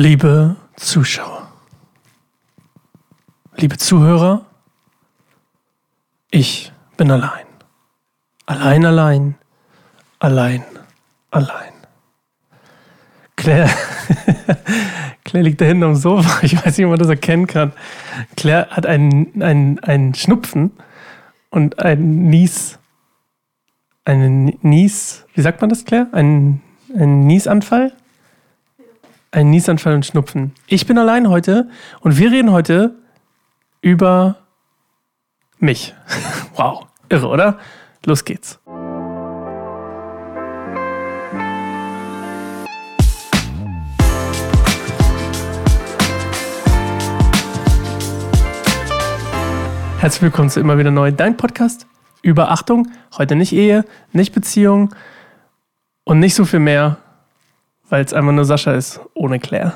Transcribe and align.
Liebe 0.00 0.54
Zuschauer, 0.76 1.50
liebe 3.56 3.78
Zuhörer, 3.78 4.46
ich 6.30 6.70
bin 6.96 7.10
allein. 7.10 7.46
Allein, 8.46 8.84
allein, 8.84 9.34
allein, 10.20 10.62
allein. 11.32 11.72
Claire, 13.34 13.68
Claire 15.24 15.44
liegt 15.44 15.60
da 15.60 15.64
hinten 15.64 15.82
am 15.82 15.96
Sofa. 15.96 16.44
Ich 16.44 16.54
weiß 16.54 16.78
nicht, 16.78 16.86
ob 16.86 16.90
man 16.90 17.00
das 17.00 17.08
erkennen 17.08 17.48
kann. 17.48 17.72
Claire 18.36 18.68
hat 18.70 18.86
einen, 18.86 19.42
einen, 19.82 20.14
Schnupfen 20.14 20.70
und 21.50 21.80
einen 21.80 22.30
Nies. 22.30 22.78
Einen 24.04 24.56
Nies, 24.62 25.26
wie 25.34 25.40
sagt 25.40 25.60
man 25.60 25.70
das, 25.70 25.84
Claire? 25.84 26.06
Einen, 26.12 26.62
einen 26.94 27.26
Niesanfall? 27.26 27.97
Ein 29.30 29.50
Niesanfall 29.50 29.94
und 29.94 30.06
Schnupfen. 30.06 30.54
Ich 30.68 30.86
bin 30.86 30.96
allein 30.96 31.28
heute 31.28 31.68
und 32.00 32.16
wir 32.16 32.30
reden 32.30 32.50
heute 32.50 32.94
über 33.82 34.36
mich. 35.58 35.94
wow, 36.56 36.86
irre, 37.10 37.28
oder? 37.28 37.58
Los 38.06 38.24
geht's. 38.24 38.58
Herzlich 49.98 50.22
willkommen 50.22 50.48
zu 50.48 50.58
immer 50.58 50.78
wieder 50.78 50.90
neu 50.90 51.12
dein 51.12 51.36
Podcast 51.36 51.86
über 52.22 52.50
Achtung. 52.50 52.88
Heute 53.18 53.36
nicht 53.36 53.52
Ehe, 53.52 53.84
nicht 54.12 54.32
Beziehung 54.32 54.94
und 56.04 56.18
nicht 56.18 56.34
so 56.34 56.46
viel 56.46 56.60
mehr, 56.60 56.96
weil 57.88 58.04
es 58.04 58.12
einfach 58.12 58.32
nur 58.32 58.44
Sascha 58.44 58.72
ist, 58.72 59.00
ohne 59.14 59.38
Claire. 59.38 59.74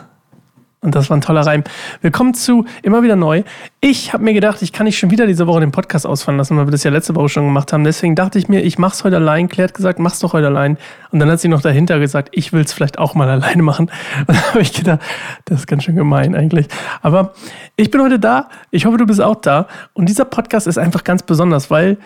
Und 0.84 0.96
das 0.96 1.08
war 1.10 1.16
ein 1.16 1.20
toller 1.20 1.42
Reim. 1.42 1.62
Willkommen 2.00 2.34
zu 2.34 2.64
immer 2.82 3.04
wieder 3.04 3.14
neu. 3.14 3.44
Ich 3.80 4.12
habe 4.12 4.24
mir 4.24 4.34
gedacht, 4.34 4.62
ich 4.62 4.72
kann 4.72 4.84
nicht 4.86 4.98
schon 4.98 5.12
wieder 5.12 5.28
diese 5.28 5.46
Woche 5.46 5.60
den 5.60 5.70
Podcast 5.70 6.04
ausfallen 6.04 6.38
lassen, 6.38 6.56
weil 6.56 6.66
wir 6.66 6.72
das 6.72 6.82
ja 6.82 6.90
letzte 6.90 7.14
Woche 7.14 7.28
schon 7.28 7.44
gemacht 7.44 7.72
haben. 7.72 7.84
Deswegen 7.84 8.16
dachte 8.16 8.36
ich 8.40 8.48
mir, 8.48 8.62
ich 8.62 8.78
mach's 8.78 9.04
heute 9.04 9.14
allein. 9.14 9.48
Claire 9.48 9.68
hat 9.68 9.74
gesagt, 9.74 10.00
mach's 10.00 10.18
doch 10.18 10.32
heute 10.32 10.48
allein. 10.48 10.76
Und 11.12 11.20
dann 11.20 11.30
hat 11.30 11.38
sie 11.38 11.46
noch 11.46 11.62
dahinter 11.62 12.00
gesagt, 12.00 12.30
ich 12.32 12.52
will 12.52 12.62
es 12.62 12.72
vielleicht 12.72 12.98
auch 12.98 13.14
mal 13.14 13.28
alleine 13.28 13.62
machen. 13.62 13.92
Und 14.26 14.36
da 14.36 14.48
habe 14.48 14.60
ich 14.60 14.72
gedacht, 14.72 14.98
das 15.44 15.60
ist 15.60 15.66
ganz 15.68 15.84
schön 15.84 15.94
gemein 15.94 16.34
eigentlich. 16.34 16.66
Aber 17.00 17.32
ich 17.76 17.92
bin 17.92 18.02
heute 18.02 18.18
da. 18.18 18.48
Ich 18.72 18.84
hoffe, 18.84 18.96
du 18.96 19.06
bist 19.06 19.20
auch 19.20 19.36
da. 19.36 19.68
Und 19.92 20.08
dieser 20.08 20.24
Podcast 20.24 20.66
ist 20.66 20.78
einfach 20.78 21.04
ganz 21.04 21.22
besonders, 21.22 21.70
weil 21.70 21.96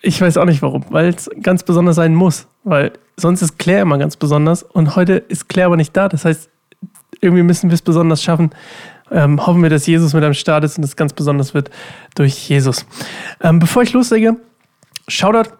ich 0.00 0.20
weiß 0.20 0.36
auch 0.36 0.44
nicht 0.44 0.62
warum, 0.62 0.84
weil 0.90 1.08
es 1.08 1.28
ganz 1.42 1.64
besonders 1.64 1.96
sein 1.96 2.14
muss. 2.14 2.46
Weil 2.62 2.92
sonst 3.16 3.42
ist 3.42 3.58
Claire 3.58 3.82
immer 3.82 3.98
ganz 3.98 4.16
besonders 4.16 4.62
und 4.62 4.96
heute 4.96 5.14
ist 5.14 5.48
Claire 5.48 5.66
aber 5.66 5.76
nicht 5.76 5.96
da. 5.96 6.08
Das 6.08 6.24
heißt, 6.24 6.50
irgendwie 7.20 7.42
müssen 7.42 7.70
wir 7.70 7.74
es 7.74 7.82
besonders 7.82 8.22
schaffen. 8.22 8.50
Ähm, 9.10 9.44
hoffen 9.46 9.62
wir, 9.62 9.70
dass 9.70 9.86
Jesus 9.86 10.14
mit 10.14 10.24
am 10.24 10.34
Start 10.34 10.64
ist 10.64 10.78
und 10.78 10.84
es 10.84 10.96
ganz 10.96 11.12
besonders 11.12 11.54
wird 11.54 11.70
durch 12.14 12.48
Jesus. 12.48 12.86
Ähm, 13.40 13.58
bevor 13.58 13.82
ich 13.82 13.92
loslege, 13.92 14.36
Shoutout 15.08 15.50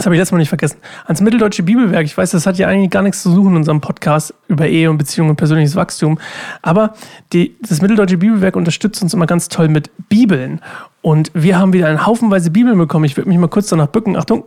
das 0.00 0.06
habe 0.06 0.14
ich 0.14 0.18
letztes 0.18 0.32
Mal 0.32 0.38
nicht 0.38 0.48
vergessen, 0.48 0.78
ans 1.04 1.20
Mitteldeutsche 1.20 1.62
Bibelwerk. 1.62 2.06
Ich 2.06 2.16
weiß, 2.16 2.30
das 2.30 2.46
hat 2.46 2.56
ja 2.56 2.68
eigentlich 2.68 2.88
gar 2.88 3.02
nichts 3.02 3.22
zu 3.22 3.30
suchen 3.30 3.50
in 3.50 3.56
unserem 3.56 3.82
Podcast 3.82 4.32
über 4.48 4.66
Ehe 4.66 4.88
und 4.88 4.96
Beziehung 4.96 5.28
und 5.28 5.36
persönliches 5.36 5.76
Wachstum. 5.76 6.18
Aber 6.62 6.94
die, 7.34 7.54
das 7.60 7.82
Mitteldeutsche 7.82 8.16
Bibelwerk 8.16 8.56
unterstützt 8.56 9.02
uns 9.02 9.12
immer 9.12 9.26
ganz 9.26 9.50
toll 9.50 9.68
mit 9.68 9.90
Bibeln. 10.08 10.62
Und 11.02 11.30
wir 11.34 11.58
haben 11.58 11.74
wieder 11.74 11.86
einen 11.86 12.06
Haufenweise 12.06 12.50
Bibeln 12.50 12.78
bekommen. 12.78 13.04
Ich 13.04 13.18
würde 13.18 13.28
mich 13.28 13.36
mal 13.36 13.48
kurz 13.48 13.68
danach 13.68 13.88
bücken. 13.88 14.16
Achtung. 14.16 14.44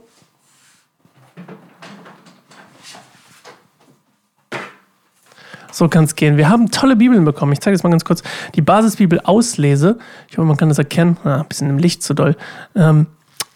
So 5.73 5.89
kann 5.89 6.03
es 6.03 6.16
gehen. 6.16 6.38
Wir 6.38 6.49
haben 6.49 6.69
tolle 6.69 6.95
Bibeln 6.95 7.25
bekommen. 7.25 7.52
Ich 7.52 7.59
zeige 7.59 7.75
jetzt 7.75 7.83
mal 7.83 7.89
ganz 7.89 8.05
kurz 8.05 8.21
die 8.53 8.61
Basisbibel 8.61 9.19
auslese. 9.21 9.97
Ich 10.29 10.38
hoffe, 10.38 10.47
man 10.47 10.55
kann 10.55 10.69
das 10.69 10.77
erkennen. 10.77 11.17
Ah, 11.23 11.41
ein 11.41 11.47
bisschen 11.47 11.69
im 11.69 11.79
Licht 11.79 12.03
zu 12.03 12.13
doll. 12.13 12.35
Ähm, 12.75 13.07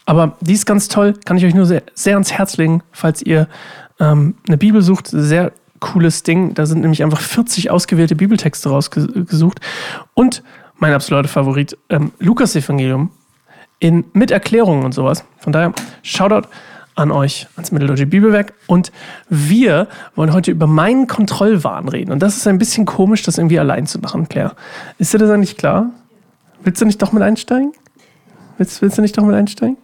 aber 0.06 0.36
die 0.42 0.54
ist 0.54 0.66
ganz 0.66 0.88
toll, 0.88 1.14
kann 1.26 1.38
ich 1.38 1.46
euch 1.46 1.54
nur 1.54 1.66
sehr, 1.66 1.84
sehr 1.94 2.14
ans 2.14 2.32
Herz 2.32 2.58
legen, 2.58 2.82
falls 2.92 3.22
ihr 3.22 3.48
ähm, 4.00 4.36
eine 4.48 4.58
Bibel 4.58 4.82
sucht. 4.82 5.10
Sehr 5.12 5.52
cooles 5.80 6.24
Ding. 6.24 6.56
Da 6.56 6.66
sind 6.66 6.82
nämlich 6.82 7.04
einfach 7.04 7.22
40 7.22 7.70
ausgewählte 7.70 8.16
Bibeltexte 8.16 8.70
rausgesucht. 8.70 9.60
Und 10.16 10.44
mein 10.78 10.94
absoluter 10.94 11.28
Favorit, 11.28 11.78
ähm, 11.90 12.12
Lukas 12.20 12.56
Evangelium, 12.56 13.12
in, 13.80 14.06
mit 14.14 14.32
Erklärungen 14.32 14.84
und 14.84 14.94
sowas. 14.94 15.24
Von 15.38 15.54
daher, 15.54 15.72
Shoutout 16.02 16.48
an 16.98 17.12
euch, 17.12 17.48
ans 17.56 17.72
Mitteldeutsche 17.72 18.08
Bibelwerk. 18.08 18.54
Und 18.66 18.92
wir 19.30 19.88
wollen 20.16 20.34
heute 20.34 20.52
über 20.52 20.68
meinen 20.68 21.08
Kontrollwahn 21.08 21.88
reden. 21.88 22.12
Und 22.12 22.20
das 22.20 22.38
ist 22.38 22.48
ein 22.48 22.58
bisschen 22.58 22.86
komisch, 22.86 23.22
das 23.22 23.38
irgendwie 23.38 23.60
allein 23.60 23.86
zu 23.86 24.00
machen, 24.00 24.28
Claire. 24.28 24.56
Ist 24.98 25.14
dir 25.14 25.20
das 25.20 25.30
eigentlich 25.30 25.58
klar? 25.58 25.92
Willst 26.64 26.82
du 26.82 26.86
nicht 26.86 27.02
doch 27.02 27.12
mit 27.12 27.24
einsteigen? 27.24 27.72
Willst, 28.58 28.82
willst 28.82 28.98
du 28.98 29.02
nicht 29.02 29.18
doch 29.18 29.24
mit 29.24 29.36
einsteigen? 29.36 29.78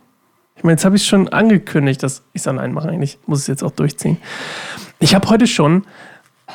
Ich 0.56 0.63
meine, 0.63 0.74
jetzt 0.74 0.85
habe 0.85 0.96
ich 0.96 1.06
schon 1.06 1.29
angekündigt, 1.29 2.01
dass 2.01 2.24
ich 2.34 2.41
es 2.41 2.47
allein 2.47 2.74
mache. 2.74 2.90
Eigentlich 2.90 3.19
muss 3.28 3.40
es 3.40 3.47
jetzt 3.47 3.63
auch 3.63 3.72
durchziehen. 3.72 4.18
Ich 5.00 5.13
habe 5.13 5.30
heute 5.30 5.45
schon, 5.45 5.85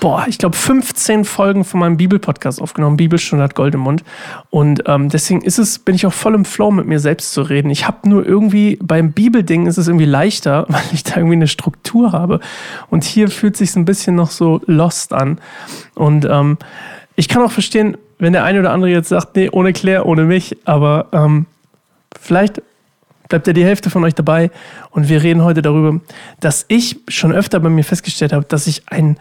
boah, 0.00 0.24
ich 0.28 0.38
glaube, 0.38 0.56
15 0.56 1.24
Folgen 1.24 1.64
von 1.64 1.80
meinem 1.80 1.96
Bibelpodcast 1.96 2.60
aufgenommen. 2.60 2.96
Bibelstunde 2.96 3.44
hat 3.44 3.54
Gold 3.54 3.74
im 3.74 3.80
Mund. 3.80 4.04
Und 4.50 4.82
ähm, 4.86 5.08
deswegen 5.08 5.42
ist 5.42 5.58
es, 5.58 5.78
bin 5.78 5.94
ich 5.94 6.06
auch 6.06 6.12
voll 6.12 6.34
im 6.34 6.44
Flow, 6.44 6.70
mit 6.70 6.86
mir 6.86 7.00
selbst 7.00 7.32
zu 7.32 7.42
reden. 7.42 7.70
Ich 7.70 7.86
habe 7.86 8.08
nur 8.08 8.26
irgendwie, 8.26 8.78
beim 8.82 9.12
Bibelding 9.12 9.66
ist 9.66 9.78
es 9.78 9.88
irgendwie 9.88 10.04
leichter, 10.04 10.66
weil 10.68 10.82
ich 10.92 11.04
da 11.04 11.16
irgendwie 11.16 11.36
eine 11.36 11.48
Struktur 11.48 12.12
habe. 12.12 12.40
Und 12.90 13.04
hier 13.04 13.28
fühlt 13.28 13.54
es 13.54 13.58
sich 13.58 13.76
ein 13.76 13.84
bisschen 13.84 14.14
noch 14.14 14.30
so 14.30 14.60
lost 14.66 15.12
an. 15.12 15.38
Und 15.94 16.24
ähm, 16.24 16.58
ich 17.16 17.28
kann 17.28 17.42
auch 17.42 17.52
verstehen, 17.52 17.96
wenn 18.18 18.32
der 18.32 18.44
eine 18.44 18.60
oder 18.60 18.72
andere 18.72 18.90
jetzt 18.90 19.08
sagt, 19.08 19.36
nee, 19.36 19.48
ohne 19.50 19.72
Claire, 19.72 20.06
ohne 20.06 20.24
mich, 20.24 20.56
aber 20.64 21.06
ähm, 21.12 21.46
vielleicht 22.18 22.62
bleibt 23.28 23.46
ja 23.46 23.52
die 23.52 23.64
Hälfte 23.64 23.90
von 23.90 24.02
euch 24.04 24.14
dabei 24.14 24.50
und 24.90 25.08
wir 25.08 25.22
reden 25.22 25.44
heute 25.44 25.62
darüber, 25.62 26.00
dass 26.40 26.64
ich 26.68 27.00
schon 27.08 27.32
öfter 27.32 27.60
bei 27.60 27.68
mir 27.68 27.84
festgestellt 27.84 28.32
habe, 28.32 28.44
dass 28.44 28.66
ich 28.66 28.88
einen 28.88 29.18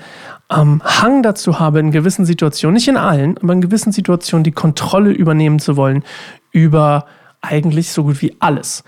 ähm, 0.51 0.81
Hang 0.83 1.23
dazu 1.23 1.59
habe, 1.59 1.79
in 1.79 1.91
gewissen 1.91 2.25
Situationen, 2.25 2.75
nicht 2.75 2.87
in 2.87 2.97
allen, 2.97 3.37
aber 3.37 3.53
in 3.53 3.61
gewissen 3.61 3.91
Situationen 3.91 4.43
die 4.43 4.51
Kontrolle 4.51 5.11
übernehmen 5.11 5.59
zu 5.59 5.75
wollen 5.75 6.03
über 6.51 7.05
eigentlich 7.41 7.91
so 7.91 8.03
gut 8.03 8.21
wie 8.21 8.35
alles. 8.39 8.83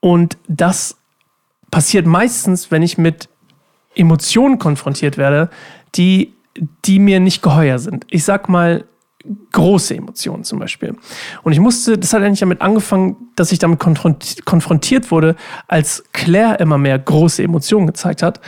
Und 0.00 0.38
das 0.48 0.96
passiert 1.70 2.06
meistens, 2.06 2.70
wenn 2.70 2.82
ich 2.82 2.98
mit 2.98 3.28
Emotionen 3.94 4.58
konfrontiert 4.58 5.18
werde, 5.18 5.50
die, 5.94 6.34
die 6.84 6.98
mir 6.98 7.20
nicht 7.20 7.42
geheuer 7.42 7.78
sind. 7.78 8.06
Ich 8.10 8.24
sag 8.24 8.48
mal, 8.48 8.84
große 9.52 9.96
Emotionen 9.96 10.44
zum 10.44 10.58
Beispiel. 10.58 10.94
Und 11.42 11.52
ich 11.52 11.58
musste, 11.58 11.98
das 11.98 12.12
hat 12.12 12.22
eigentlich 12.22 12.40
damit 12.40 12.60
angefangen, 12.60 13.16
dass 13.34 13.50
ich 13.52 13.58
damit 13.58 13.80
konfrontiert 13.80 15.10
wurde, 15.10 15.36
als 15.66 16.04
Claire 16.12 16.60
immer 16.60 16.78
mehr 16.78 16.98
große 16.98 17.42
Emotionen 17.42 17.86
gezeigt 17.86 18.22
hat. 18.22 18.40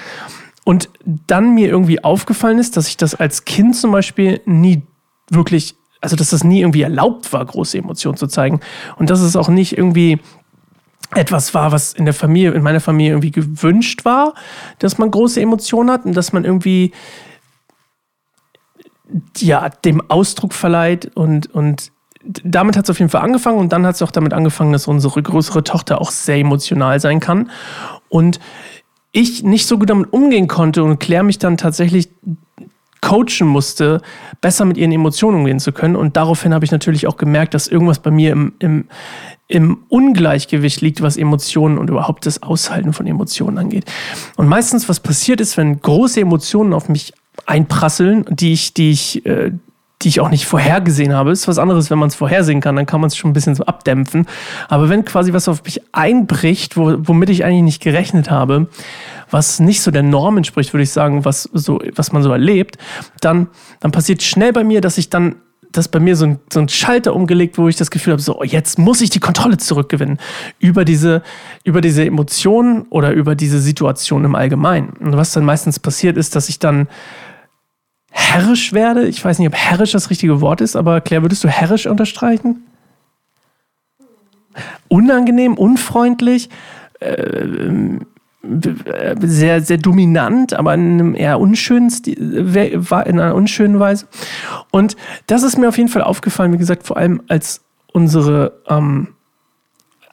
Und 0.69 0.91
dann 1.07 1.55
mir 1.55 1.67
irgendwie 1.67 2.05
aufgefallen 2.05 2.59
ist, 2.59 2.77
dass 2.77 2.89
ich 2.89 2.99
das 2.99 3.15
als 3.15 3.47
Kind 3.47 3.75
zum 3.75 3.91
Beispiel 3.91 4.43
nie 4.45 4.83
wirklich, 5.31 5.77
also 6.03 6.15
dass 6.15 6.29
das 6.29 6.45
nie 6.45 6.61
irgendwie 6.61 6.83
erlaubt 6.83 7.33
war, 7.33 7.43
große 7.43 7.79
Emotionen 7.79 8.19
zu 8.19 8.27
zeigen. 8.27 8.61
Und 8.97 9.09
dass 9.09 9.21
es 9.21 9.35
auch 9.35 9.49
nicht 9.49 9.79
irgendwie 9.79 10.21
etwas 11.15 11.55
war, 11.55 11.73
was 11.73 11.95
in 11.95 12.05
der 12.05 12.13
Familie, 12.13 12.51
in 12.51 12.63
meiner 12.63 12.81
Familie 12.81 13.13
irgendwie 13.13 13.31
gewünscht 13.31 14.05
war, 14.05 14.35
dass 14.79 14.99
man 14.99 15.11
große 15.11 15.41
Emotionen 15.41 15.91
hat 15.91 16.05
und 16.05 16.15
dass 16.15 16.35
man 16.35 16.45
irgendwie 16.45 16.93
ja, 19.39 19.71
dem 19.71 20.03
Ausdruck 20.11 20.53
verleiht 20.53 21.17
und, 21.17 21.47
und 21.47 21.93
damit 22.23 22.77
hat 22.77 22.85
es 22.85 22.91
auf 22.91 22.99
jeden 22.99 23.11
Fall 23.11 23.23
angefangen 23.23 23.57
und 23.57 23.73
dann 23.73 23.87
hat 23.87 23.95
es 23.95 24.03
auch 24.03 24.11
damit 24.11 24.35
angefangen, 24.35 24.73
dass 24.73 24.87
unsere 24.87 25.23
größere 25.23 25.65
Tochter 25.65 25.99
auch 25.99 26.11
sehr 26.11 26.37
emotional 26.37 27.01
sein 27.01 27.21
kann. 27.21 27.51
Und 28.11 28.39
ich 29.13 29.43
nicht 29.43 29.67
so 29.67 29.79
gut 29.79 29.91
damit 29.91 30.13
umgehen 30.13 30.49
konnte 30.49 30.83
und 30.85 30.99
Claire 30.99 31.25
mich 31.25 31.39
dann 31.39 31.57
tatsächlich 31.57 32.09
coachen 33.01 33.47
musste, 33.47 34.03
besser 34.41 34.65
mit 34.65 34.77
ihren 34.77 34.93
Emotionen 34.93 35.39
umgehen 35.39 35.61
zu 35.61 35.73
können. 35.73 35.97
Und 35.97 36.17
daraufhin 36.17 36.53
habe 36.53 36.65
ich 36.65 36.71
natürlich 36.71 37.07
auch 37.07 37.17
gemerkt, 37.17 37.55
dass 37.55 37.69
irgendwas 37.69 38.01
bei 38.01 38.11
mir 38.11 38.33
im, 38.33 38.53
im, 38.59 38.85
im 39.47 39.79
Ungleichgewicht 39.89 40.81
liegt, 40.81 41.01
was 41.01 41.17
Emotionen 41.17 41.79
und 41.79 41.91
überhaupt 41.91 42.27
das 42.27 42.43
Aushalten 42.43 42.93
von 42.93 43.07
Emotionen 43.07 43.59
angeht. 43.59 43.85
Und 44.37 44.49
meistens, 44.49 44.89
was 44.89 45.01
passiert 45.01 45.41
ist, 45.41 45.57
wenn 45.57 45.81
große 45.81 46.21
Emotionen 46.21 46.73
auf 46.73 46.89
mich 46.89 47.13
einprasseln, 47.47 48.25
die 48.29 48.53
ich, 48.53 48.75
die 48.75 48.91
ich, 48.91 49.25
äh, 49.27 49.53
die 50.03 50.09
ich 50.09 50.21
auch 50.21 50.31
nicht 50.31 50.47
vorhergesehen 50.47 51.13
habe. 51.13 51.33
Ist 51.33 51.49
was 51.49 51.59
anderes, 51.59 51.91
wenn 51.91 51.99
man 51.99 52.09
es 52.09 52.15
vorhersehen 52.15 52.61
kann, 52.61 52.77
dann 52.77 52.87
kann 52.87 53.01
man 53.01 53.09
es 53.09 53.17
schon 53.17 53.31
ein 53.31 53.35
bisschen 53.35 53.55
so 53.55 53.65
abdämpfen. 53.65 54.27
Aber 54.69 54.89
wenn 54.89 55.05
quasi 55.05 55.33
was 55.33 55.49
auf 55.49 55.65
mich 55.65 55.83
einbricht, 55.93 56.77
wo, 56.77 56.95
womit 56.99 57.31
ich 57.31 57.45
eigentlich 57.45 57.63
nicht 57.63 57.83
gerechnet 57.83 58.31
habe, 58.31 58.69
was 59.31 59.59
nicht 59.61 59.83
so 59.83 59.91
der 59.91 60.05
Norm 60.05 60.37
entspricht, 60.37 60.73
würde 60.73 60.85
ich 60.85 60.91
sagen, 60.91 61.25
was, 61.25 61.43
so, 61.53 61.81
was 61.95 62.13
man 62.13 62.23
so 62.23 62.31
erlebt, 62.31 62.79
dann, 63.21 63.49
dann 63.81 63.91
passiert 63.91 64.23
schnell 64.23 64.53
bei 64.53 64.65
mir, 64.65 64.81
dass 64.81 64.99
ich 64.99 65.11
dann 65.11 65.37
dass 65.73 65.89
bei 65.89 66.01
mir 66.01 66.17
so 66.17 66.25
ein, 66.25 66.39
so 66.51 66.61
ein 66.61 66.69
Schalter 66.69 67.15
umgelegt, 67.15 67.59
wo 67.59 67.69
ich 67.69 67.77
das 67.77 67.91
Gefühl 67.91 68.15
habe, 68.15 68.23
so, 68.23 68.41
oh, 68.41 68.45
jetzt 68.45 68.79
muss 68.79 69.03
ich 69.03 69.11
die 69.11 69.21
Kontrolle 69.21 69.59
zurückgewinnen 69.59 70.19
über 70.59 70.85
diese, 70.85 71.23
über 71.63 71.83
diese 71.83 72.07
Emotionen 72.07 72.87
oder 72.89 73.13
über 73.13 73.35
diese 73.35 73.61
Situation 73.61 74.25
im 74.25 74.35
Allgemeinen. 74.35 74.95
Und 75.01 75.17
was 75.17 75.33
dann 75.33 75.45
meistens 75.45 75.79
passiert 75.79 76.17
ist, 76.17 76.35
dass 76.37 76.49
ich 76.49 76.59
dann 76.59 76.89
herrisch 78.11 78.73
werde. 78.73 79.07
Ich 79.07 79.25
weiß 79.25 79.39
nicht, 79.39 79.49
ob 79.49 79.55
herrisch 79.55 79.93
das 79.93 80.11
richtige 80.11 80.41
Wort 80.41 80.61
ist, 80.61 80.77
aber 80.77 81.01
Claire, 81.01 81.23
würdest 81.23 81.45
du 81.45 81.49
herrisch 81.49 81.87
unterstreichen? 81.87 82.65
Unangenehm, 84.89 85.55
unfreundlich, 85.55 86.49
äh, 87.01 87.47
sehr, 89.21 89.61
sehr 89.61 89.79
dominant, 89.79 90.55
aber 90.55 90.75
in 90.75 90.81
einem 90.81 91.15
eher 91.15 91.39
unschönen 91.41 91.91
Stil, 91.91 92.17
in 92.17 93.21
einer 93.21 93.35
unschönen 93.35 93.79
Weise. 93.79 94.07
Und 94.71 94.97
das 95.27 95.43
ist 95.43 95.59
mir 95.59 95.69
auf 95.69 95.77
jeden 95.77 95.91
Fall 95.91 96.03
aufgefallen, 96.03 96.53
wie 96.53 96.59
gesagt, 96.59 96.87
vor 96.87 96.97
allem 96.97 97.23
als 97.29 97.63
unsere, 97.93 98.61
ähm, 98.69 99.09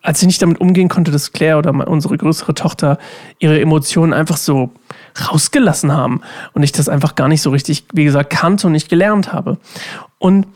als 0.01 0.21
ich 0.21 0.27
nicht 0.27 0.41
damit 0.41 0.59
umgehen 0.59 0.89
konnte, 0.89 1.11
dass 1.11 1.33
Claire 1.33 1.57
oder 1.57 1.87
unsere 1.87 2.17
größere 2.17 2.53
Tochter 2.53 2.97
ihre 3.39 3.59
Emotionen 3.59 4.13
einfach 4.13 4.37
so 4.37 4.71
rausgelassen 5.19 5.91
haben 5.91 6.21
und 6.53 6.63
ich 6.63 6.71
das 6.71 6.89
einfach 6.89 7.15
gar 7.15 7.27
nicht 7.27 7.41
so 7.41 7.49
richtig, 7.49 7.85
wie 7.93 8.03
gesagt, 8.03 8.29
kannte 8.29 8.67
und 8.67 8.73
nicht 8.73 8.89
gelernt 8.89 9.31
habe. 9.31 9.57
Und 10.19 10.47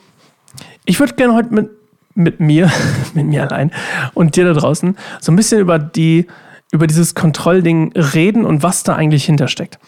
ich 0.85 0.99
würde 0.99 1.13
gerne 1.13 1.33
heute 1.33 1.53
mit, 1.53 1.69
mit 2.15 2.39
mir, 2.39 2.71
mit 3.13 3.25
mir 3.25 3.43
allein 3.43 3.71
und 4.13 4.35
dir 4.35 4.45
da 4.45 4.53
draußen 4.53 4.97
so 5.21 5.31
ein 5.31 5.35
bisschen 5.35 5.59
über 5.59 5.79
die, 5.79 6.27
über 6.71 6.87
dieses 6.87 7.15
Kontrollding 7.15 7.93
reden 7.93 8.45
und 8.45 8.63
was 8.63 8.83
da 8.83 8.95
eigentlich 8.95 9.25
hintersteckt. 9.25 9.79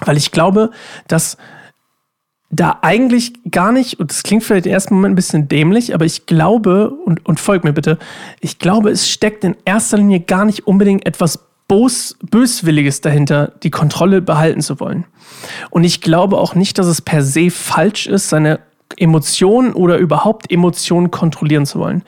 Weil 0.00 0.16
ich 0.16 0.30
glaube, 0.30 0.70
dass 1.08 1.36
da 2.50 2.78
eigentlich 2.82 3.32
gar 3.50 3.70
nicht, 3.70 4.00
und 4.00 4.10
das 4.10 4.24
klingt 4.24 4.42
vielleicht 4.42 4.66
im 4.66 4.72
ersten 4.72 4.94
Moment 4.94 5.12
ein 5.12 5.16
bisschen 5.16 5.48
dämlich, 5.48 5.94
aber 5.94 6.04
ich 6.04 6.26
glaube, 6.26 6.90
und, 6.90 7.24
und 7.24 7.38
folgt 7.38 7.64
mir 7.64 7.72
bitte, 7.72 7.98
ich 8.40 8.58
glaube, 8.58 8.90
es 8.90 9.08
steckt 9.08 9.44
in 9.44 9.56
erster 9.64 9.98
Linie 9.98 10.20
gar 10.20 10.44
nicht 10.44 10.66
unbedingt 10.66 11.06
etwas 11.06 11.49
Bos, 11.70 12.16
Böswilliges 12.28 13.00
dahinter, 13.00 13.52
die 13.62 13.70
Kontrolle 13.70 14.22
behalten 14.22 14.60
zu 14.60 14.80
wollen. 14.80 15.04
Und 15.70 15.84
ich 15.84 16.00
glaube 16.00 16.38
auch 16.38 16.56
nicht, 16.56 16.78
dass 16.78 16.88
es 16.88 17.00
per 17.00 17.22
se 17.22 17.48
falsch 17.48 18.08
ist, 18.08 18.28
seine 18.28 18.58
Emotionen 18.96 19.72
oder 19.72 19.96
überhaupt 19.98 20.50
Emotionen 20.50 21.12
kontrollieren 21.12 21.66
zu 21.66 21.78
wollen. 21.78 22.02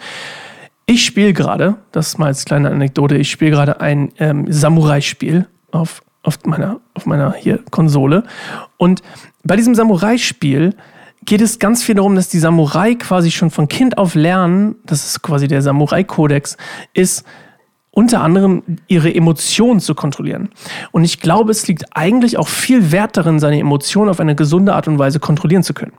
Ich 0.85 1.05
spiele 1.05 1.33
gerade, 1.33 1.77
das 1.93 2.09
ist 2.09 2.19
mal 2.19 2.27
als 2.27 2.45
kleine 2.45 2.71
Anekdote, 2.71 3.17
ich 3.17 3.31
spiele 3.31 3.53
gerade 3.53 3.81
ein 3.81 4.11
ähm, 4.19 4.47
Samurai-Spiel 4.51 5.47
auf, 5.71 6.03
auf, 6.25 6.45
meiner, 6.45 6.81
auf 6.95 7.07
meiner 7.07 7.33
hier 7.33 7.61
Konsole. 7.71 8.25
Und 8.79 9.01
bei 9.45 9.55
diesem 9.55 9.77
Samurai-Spiel 9.77 10.75
geht 11.25 11.41
es 11.41 11.61
ganz 11.61 11.85
viel 11.85 11.95
darum, 11.95 12.17
dass 12.17 12.29
die 12.29 12.41
Samurai 12.41 12.97
quasi 12.97 13.31
schon 13.31 13.53
von 13.53 13.69
Kind 13.69 13.97
auf 13.97 14.17
lernen, 14.17 14.75
das 14.85 15.07
ist 15.07 15.23
quasi 15.23 15.47
der 15.47 15.63
Samurai-Kodex, 15.63 16.57
ist, 16.95 17.25
unter 17.93 18.23
anderem 18.23 18.63
ihre 18.89 19.15
Emotionen 19.15 19.79
zu 19.79 19.95
kontrollieren. 19.95 20.49
Und 20.91 21.05
ich 21.05 21.21
glaube, 21.21 21.53
es 21.53 21.69
liegt 21.69 21.95
eigentlich 21.95 22.39
auch 22.39 22.49
viel 22.49 22.91
Wert 22.91 23.17
darin, 23.17 23.39
seine 23.39 23.61
Emotionen 23.61 24.09
auf 24.09 24.19
eine 24.19 24.35
gesunde 24.35 24.75
Art 24.75 24.89
und 24.89 24.99
Weise 24.99 25.21
kontrollieren 25.21 25.63
zu 25.63 25.75
können. 25.75 25.93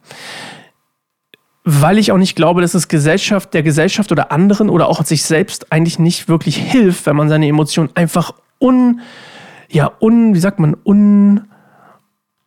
Weil 1.63 2.00
ich 2.00 2.12
auch 2.12 2.18
nicht 2.18 2.36
glaube, 2.36 2.62
dass 2.62 2.74
es 2.74 2.88
Gesellschaft, 2.88 3.54
der 3.54 3.63
Gesellschaft 3.63 4.12
oder 4.12 4.31
anderen 4.31 4.69
oder 4.69 4.90
auch 4.90 5.06
sich 5.06 5.24
selbst 5.24 5.72
eigentlich 5.72 6.00
nicht 6.00 6.28
wirklich 6.28 6.57
hilft, 6.57 7.06
wenn 7.06 7.16
man 7.16 7.30
seine 7.30 7.48
Emotionen 7.48 7.92
einfach 7.94 8.34
un, 8.60 9.00
ja, 9.69 9.92
un, 10.01 10.34
wie 10.34 10.40
sagt 10.40 10.60
man, 10.60 10.75
un, 10.84 11.42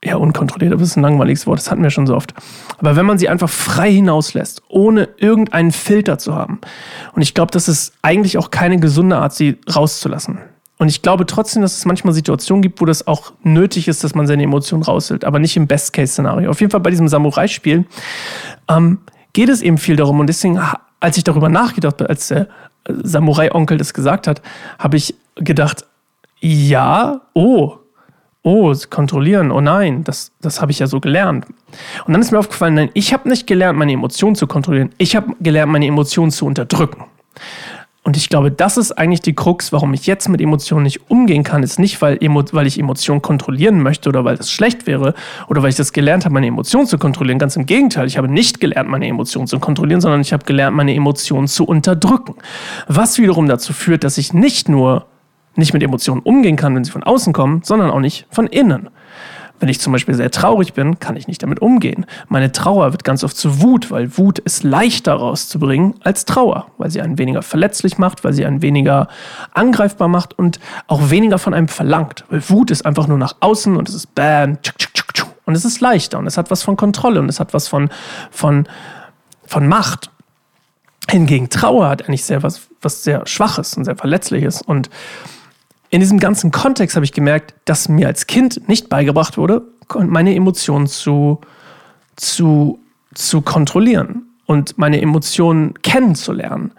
ja, 0.05 0.17
unkontrolliert, 0.17 0.73
das 0.75 0.83
ist 0.83 0.97
ein 0.97 1.03
langweiliges 1.03 1.47
Wort, 1.47 1.59
das 1.59 1.71
hatten 1.71 1.83
wir 1.83 1.91
schon 1.91 2.07
so 2.07 2.15
oft. 2.15 2.35
Aber 2.79 2.97
wenn 2.97 3.07
man 3.07 3.19
sie 3.19 3.29
einfach 3.29 3.49
frei 3.49 3.91
hinauslässt, 3.91 4.63
ohne 4.69 5.09
irgendeinen 5.17 5.73
Filter 5.73 6.19
zu 6.19 6.35
haben. 6.35 6.61
Und 7.15 7.23
ich 7.23 7.35
glaube, 7.35 7.51
das 7.51 7.69
ist 7.69 7.95
eigentlich 8.03 8.39
auch 8.39 8.51
keine 8.51 8.79
gesunde 8.79 9.17
Art, 9.17 9.35
sie 9.35 9.59
rauszulassen. 9.75 10.39
Und 10.79 10.89
ich 10.89 11.01
glaube 11.01 11.25
trotzdem, 11.25 11.63
dass 11.63 11.77
es 11.77 11.87
manchmal 11.87 12.13
Situationen 12.13 12.61
gibt, 12.61 12.81
wo 12.81 12.85
das 12.85 13.07
auch 13.07 13.33
nötig 13.43 13.89
ist, 13.89 14.05
dass 14.05 14.15
man 14.15 14.27
seine 14.27 14.43
Emotionen 14.43 14.83
raushält, 14.83 15.25
aber 15.25 15.39
nicht 15.39 15.57
im 15.57 15.67
Best-Case-Szenario. 15.67 16.51
Auf 16.51 16.61
jeden 16.61 16.71
Fall 16.71 16.81
bei 16.81 16.91
diesem 16.91 17.09
Samurai-Spiel 17.09 17.87
ähm, 18.69 18.99
geht 19.33 19.49
es 19.49 19.63
eben 19.63 19.79
viel 19.79 19.97
darum. 19.97 20.21
Und 20.21 20.27
deswegen, 20.27 20.61
als 21.01 21.17
ich 21.17 21.25
darüber 21.25 21.49
nachgedacht 21.49 22.01
habe, 22.01 22.11
als 22.11 22.29
der 22.29 22.49
Samurai-Onkel 22.87 23.79
das 23.79 23.95
gesagt 23.95 24.27
hat, 24.27 24.43
habe 24.79 24.99
ich 24.99 25.15
gedacht, 25.37 25.87
ja, 26.41 27.23
oh, 27.33 27.79
oh, 28.47 28.73
kontrollieren, 28.91 29.51
oh 29.51 29.61
nein, 29.61 30.05
das, 30.05 30.31
das 30.41 30.61
habe 30.61 30.71
ich 30.71 30.79
ja 30.79 30.87
so 30.87 31.01
gelernt. 31.01 31.47
Und 32.07 32.13
dann 32.13 32.23
ist 32.23 32.31
mir 32.31 32.39
aufgefallen, 32.39 32.75
nein, 32.75 32.91
ich 32.95 33.13
habe 33.13 33.29
nicht 33.29 33.49
gelernt, 33.49 33.77
meine 33.77 33.93
Emotionen 33.93 34.37
zu 34.37 34.47
kontrollieren. 34.47 34.91
Ich 34.99 35.17
habe 35.17 35.35
gelernt, 35.41 35.73
meine 35.73 35.87
Emotionen 35.87 36.31
zu 36.31 36.47
unterdrücken. 36.47 37.05
Und 38.05 38.17
ich 38.17 38.29
glaube, 38.29 38.53
das 38.53 38.77
ist 38.77 38.93
eigentlich 38.93 39.23
die 39.23 39.35
Krux, 39.35 39.73
warum 39.73 39.93
ich 39.93 40.07
jetzt 40.07 40.29
mit 40.29 40.41
Emotionen 40.41 40.85
nicht 40.85 41.11
umgehen 41.11 41.43
kann, 41.43 41.65
ist 41.65 41.81
nicht, 41.81 42.01
weil, 42.01 42.21
weil 42.21 42.67
ich 42.69 42.79
Emotionen 42.79 43.21
kontrollieren 43.21 43.83
möchte 43.83 44.09
oder 44.09 44.25
weil 44.25 44.37
das 44.37 44.53
schlecht 44.53 44.87
wäre 44.87 45.15
oder 45.49 45.65
weil 45.65 45.71
ich 45.71 45.75
das 45.75 45.93
gelernt 45.93 46.25
habe, 46.25 46.33
meine 46.33 46.47
Emotionen 46.47 46.87
zu 46.87 46.99
kontrollieren. 46.99 47.41
Ganz 47.41 47.57
im 47.57 47.67
Gegenteil, 47.67 48.07
ich 48.07 48.17
habe 48.17 48.29
nicht 48.29 48.61
gelernt, 48.61 48.89
meine 48.89 49.09
Emotionen 49.09 49.49
zu 49.49 49.59
kontrollieren, 49.59 50.01
sondern 50.01 50.21
ich 50.21 50.33
habe 50.33 50.45
gelernt, 50.45 50.77
meine 50.77 50.95
Emotionen 50.95 51.49
zu 51.49 51.65
unterdrücken. 51.65 52.37
Was 52.87 53.19
wiederum 53.19 53.49
dazu 53.49 53.73
führt, 53.73 54.05
dass 54.05 54.19
ich 54.19 54.33
nicht 54.33 54.69
nur 54.69 55.07
nicht 55.56 55.73
mit 55.73 55.82
Emotionen 55.82 56.20
umgehen 56.20 56.56
kann, 56.56 56.75
wenn 56.75 56.85
sie 56.85 56.91
von 56.91 57.03
außen 57.03 57.32
kommen, 57.32 57.62
sondern 57.64 57.91
auch 57.91 58.00
nicht 58.00 58.26
von 58.31 58.47
innen. 58.47 58.91
Wenn 59.58 59.70
ich 59.70 59.81
zum 59.81 59.93
Beispiel 59.93 60.14
sehr 60.14 60.31
traurig 60.31 60.75
bin, 60.75 60.99
kann 60.99 61.17
ich 61.17 61.29
nicht 61.29 61.43
damit 61.43 61.61
umgehen. 61.61 62.05
Meine 62.29 62.53
Trauer 62.53 62.93
wird 62.93 63.05
ganz 63.05 63.25
oft 63.25 63.37
zu 63.37 63.62
Wut, 63.62 63.91
weil 63.91 64.19
Wut 64.19 64.38
ist 64.38 64.64
leichter 64.64 65.14
rauszubringen 65.14 65.94
als 66.03 66.26
Trauer, 66.26 66.67
weil 66.76 66.91
sie 66.91 67.00
einen 67.00 67.17
weniger 67.17 67.41
verletzlich 67.41 67.97
macht, 67.97 68.23
weil 68.23 68.35
sie 68.35 68.44
einen 68.44 68.61
weniger 68.61 69.08
angreifbar 69.55 70.08
macht 70.08 70.38
und 70.38 70.61
auch 70.88 71.08
weniger 71.11 71.38
von 71.38 71.55
einem 71.55 71.69
verlangt. 71.69 72.25
Weil 72.29 72.47
Wut 72.50 72.70
ist 72.70 72.85
einfach 72.85 73.06
nur 73.06 73.17
nach 73.17 73.37
außen 73.41 73.76
und 73.76 73.88
es 73.88 73.94
ist 73.94 74.14
bam, 74.14 74.61
tschuk, 74.61 74.79
tschuk, 74.79 75.14
tschuk, 75.14 75.29
und 75.47 75.55
es 75.55 75.64
ist 75.64 75.81
leichter 75.81 76.19
und 76.19 76.26
es 76.26 76.37
hat 76.37 76.50
was 76.50 76.62
von 76.62 76.76
Kontrolle 76.76 77.20
und 77.20 77.31
es 77.31 77.41
hat 77.41 77.55
was 77.55 77.67
von, 77.67 77.88
von, 78.31 78.69
von 79.47 79.67
Macht. 79.67 80.11
Hingegen 81.09 81.49
Trauer 81.49 81.88
hat 81.88 82.06
eigentlich 82.06 82.25
sehr 82.25 82.43
was, 82.43 82.69
was 82.82 83.05
sehr 83.05 83.26
Schwaches 83.26 83.75
und 83.76 83.85
sehr 83.85 83.97
Verletzliches 83.97 84.61
und 84.61 84.91
in 85.97 86.01
diesem 86.01 86.21
ganzen 86.21 86.51
Kontext 86.51 86.95
habe 86.95 87.07
ich 87.07 87.13
gemerkt, 87.15 87.55
dass 87.65 87.89
mir 87.89 88.07
als 88.07 88.27
Kind 88.27 88.69
nicht 88.69 88.91
beigebracht 88.91 89.39
wurde, 89.39 89.63
meine 89.95 90.35
Emotionen 90.35 90.89
zu, 90.89 91.41
zu, 92.17 92.79
zu 93.15 93.41
kontrollieren 93.41 94.27
und 94.45 94.77
meine 94.77 95.01
Emotionen 95.01 95.73
kennenzulernen. 95.81 96.73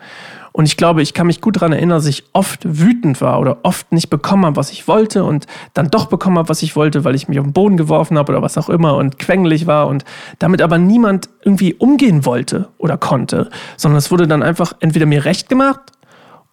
Und 0.51 0.65
ich 0.65 0.77
glaube, 0.77 1.01
ich 1.01 1.15
kann 1.15 1.25
mich 1.25 1.41
gut 1.41 1.55
daran 1.55 1.71
erinnern, 1.71 1.97
dass 1.97 2.05
ich 2.05 2.25
oft 2.33 2.59
wütend 2.63 3.19
war 3.19 3.39
oder 3.39 3.57
oft 3.63 3.91
nicht 3.91 4.11
bekommen 4.11 4.45
habe, 4.45 4.55
was 4.55 4.71
ich 4.71 4.87
wollte 4.87 5.23
und 5.23 5.47
dann 5.73 5.89
doch 5.89 6.05
bekommen 6.05 6.37
habe, 6.37 6.49
was 6.49 6.61
ich 6.61 6.75
wollte, 6.75 7.03
weil 7.03 7.15
ich 7.15 7.27
mich 7.27 7.39
auf 7.39 7.45
den 7.47 7.53
Boden 7.53 7.75
geworfen 7.75 8.19
habe 8.19 8.31
oder 8.31 8.43
was 8.43 8.55
auch 8.55 8.69
immer 8.69 8.97
und 8.97 9.17
quengelig 9.17 9.65
war 9.65 9.87
und 9.87 10.05
damit 10.37 10.61
aber 10.61 10.77
niemand 10.77 11.27
irgendwie 11.43 11.73
umgehen 11.73 12.23
wollte 12.23 12.69
oder 12.77 12.99
konnte, 12.99 13.49
sondern 13.77 13.97
es 13.97 14.11
wurde 14.11 14.27
dann 14.27 14.43
einfach 14.43 14.73
entweder 14.79 15.07
mir 15.07 15.25
recht 15.25 15.49
gemacht 15.49 15.91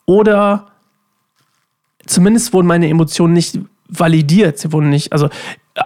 oder 0.07 0.69
zumindest 2.07 2.53
wurden 2.53 2.67
meine 2.67 2.89
Emotionen 2.89 3.35
nicht 3.35 3.59
validiert. 3.89 4.59
Sie 4.59 4.73
wurden 4.73 4.91
nicht, 4.91 5.13
also 5.13 5.29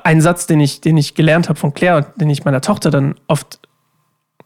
ein 0.04 0.20
Satz, 0.20 0.46
den 0.46 0.60
ich, 0.60 0.80
den 0.80 0.96
ich 0.96 1.14
gelernt 1.14 1.48
habe 1.48 1.58
von 1.58 1.74
Claire, 1.74 2.12
den 2.16 2.30
ich 2.30 2.44
meiner 2.44 2.60
Tochter 2.60 2.90
dann 2.90 3.14
oft, 3.26 3.60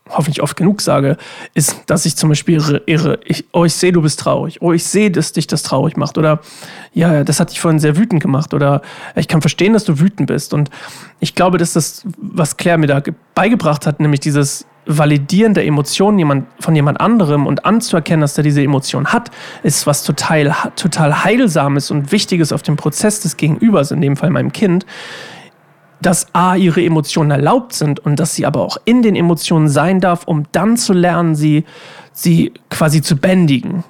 hoffentlich 0.09 0.43
oft 0.43 0.57
genug 0.57 0.81
sage, 0.81 1.17
ist, 1.55 1.83
dass 1.87 2.07
ich 2.07 2.17
zum 2.17 2.29
Beispiel 2.29 2.55
ihre, 2.55 2.83
ihre 2.87 3.21
ich, 3.25 3.45
oh, 3.53 3.65
ich 3.65 3.75
sehe, 3.75 3.93
du 3.93 4.03
bist 4.03 4.21
traurig. 4.21 4.61
Oh, 4.63 4.73
ich 4.73 4.85
sehe, 4.85 5.11
dass 5.11 5.33
dich 5.33 5.47
das 5.47 5.63
traurig 5.63 5.97
macht. 5.97 6.19
Oder 6.19 6.41
ja, 6.93 7.25
das 7.25 7.41
hat 7.41 7.51
dich 7.51 7.61
vorhin 7.61 7.81
sehr 7.81 7.97
wütend 7.97 8.23
gemacht. 8.23 8.55
Oder 8.55 8.83
ich 9.17 9.29
kann 9.29 9.41
verstehen, 9.41 9.73
dass 9.73 9.85
du 9.85 9.99
wütend 9.99 10.29
bist. 10.29 10.55
Und 10.55 10.71
ich 11.21 11.35
glaube, 11.35 11.59
dass 11.59 11.73
das, 11.73 12.05
was 12.19 12.57
Claire 12.57 12.79
mir 12.79 12.87
da 12.87 13.03
beigebracht 13.35 13.87
hat, 13.87 14.01
nämlich 14.01 14.21
dieses 14.21 14.67
Validieren 14.85 15.55
der 15.55 15.65
Emotionen 15.65 16.19
jemand, 16.19 16.47
von 16.61 16.75
jemand 16.75 17.01
anderem 17.01 17.47
und 17.47 17.65
anzuerkennen, 17.65 18.21
dass 18.21 18.37
er 18.37 18.43
diese 18.43 18.63
Emotion 18.63 19.07
hat, 19.07 19.31
ist 19.63 19.87
was 19.87 20.03
total, 20.03 20.55
total 20.77 21.25
Heilsames 21.25 21.91
und 21.91 22.11
Wichtiges 22.11 22.53
auf 22.53 22.63
dem 22.63 22.77
Prozess 22.77 23.21
des 23.21 23.37
Gegenübers, 23.37 23.91
in 23.93 24.01
dem 24.01 24.17
Fall 24.17 24.31
meinem 24.31 24.53
Kind, 24.53 24.85
dass 26.01 26.27
A, 26.35 26.57
ihre 26.57 26.85
Emotionen 26.85 27.31
erlaubt 27.31 27.73
sind 27.73 28.01
und 28.01 28.19
dass 28.19 28.35
sie 28.35 28.45
aber 28.45 28.61
auch 28.61 28.77
in 28.85 29.03
den 29.03 29.15
Emotionen 29.15 29.69
sein 29.69 30.01
darf, 30.01 30.25
um 30.25 30.45
dann 30.51 30.77
zu 30.77 30.93
lernen, 30.93 31.37
sie, 31.37 31.65
sie 32.13 32.53
quasi 32.71 33.03
zu 33.03 33.17
bändigen. 33.17 33.85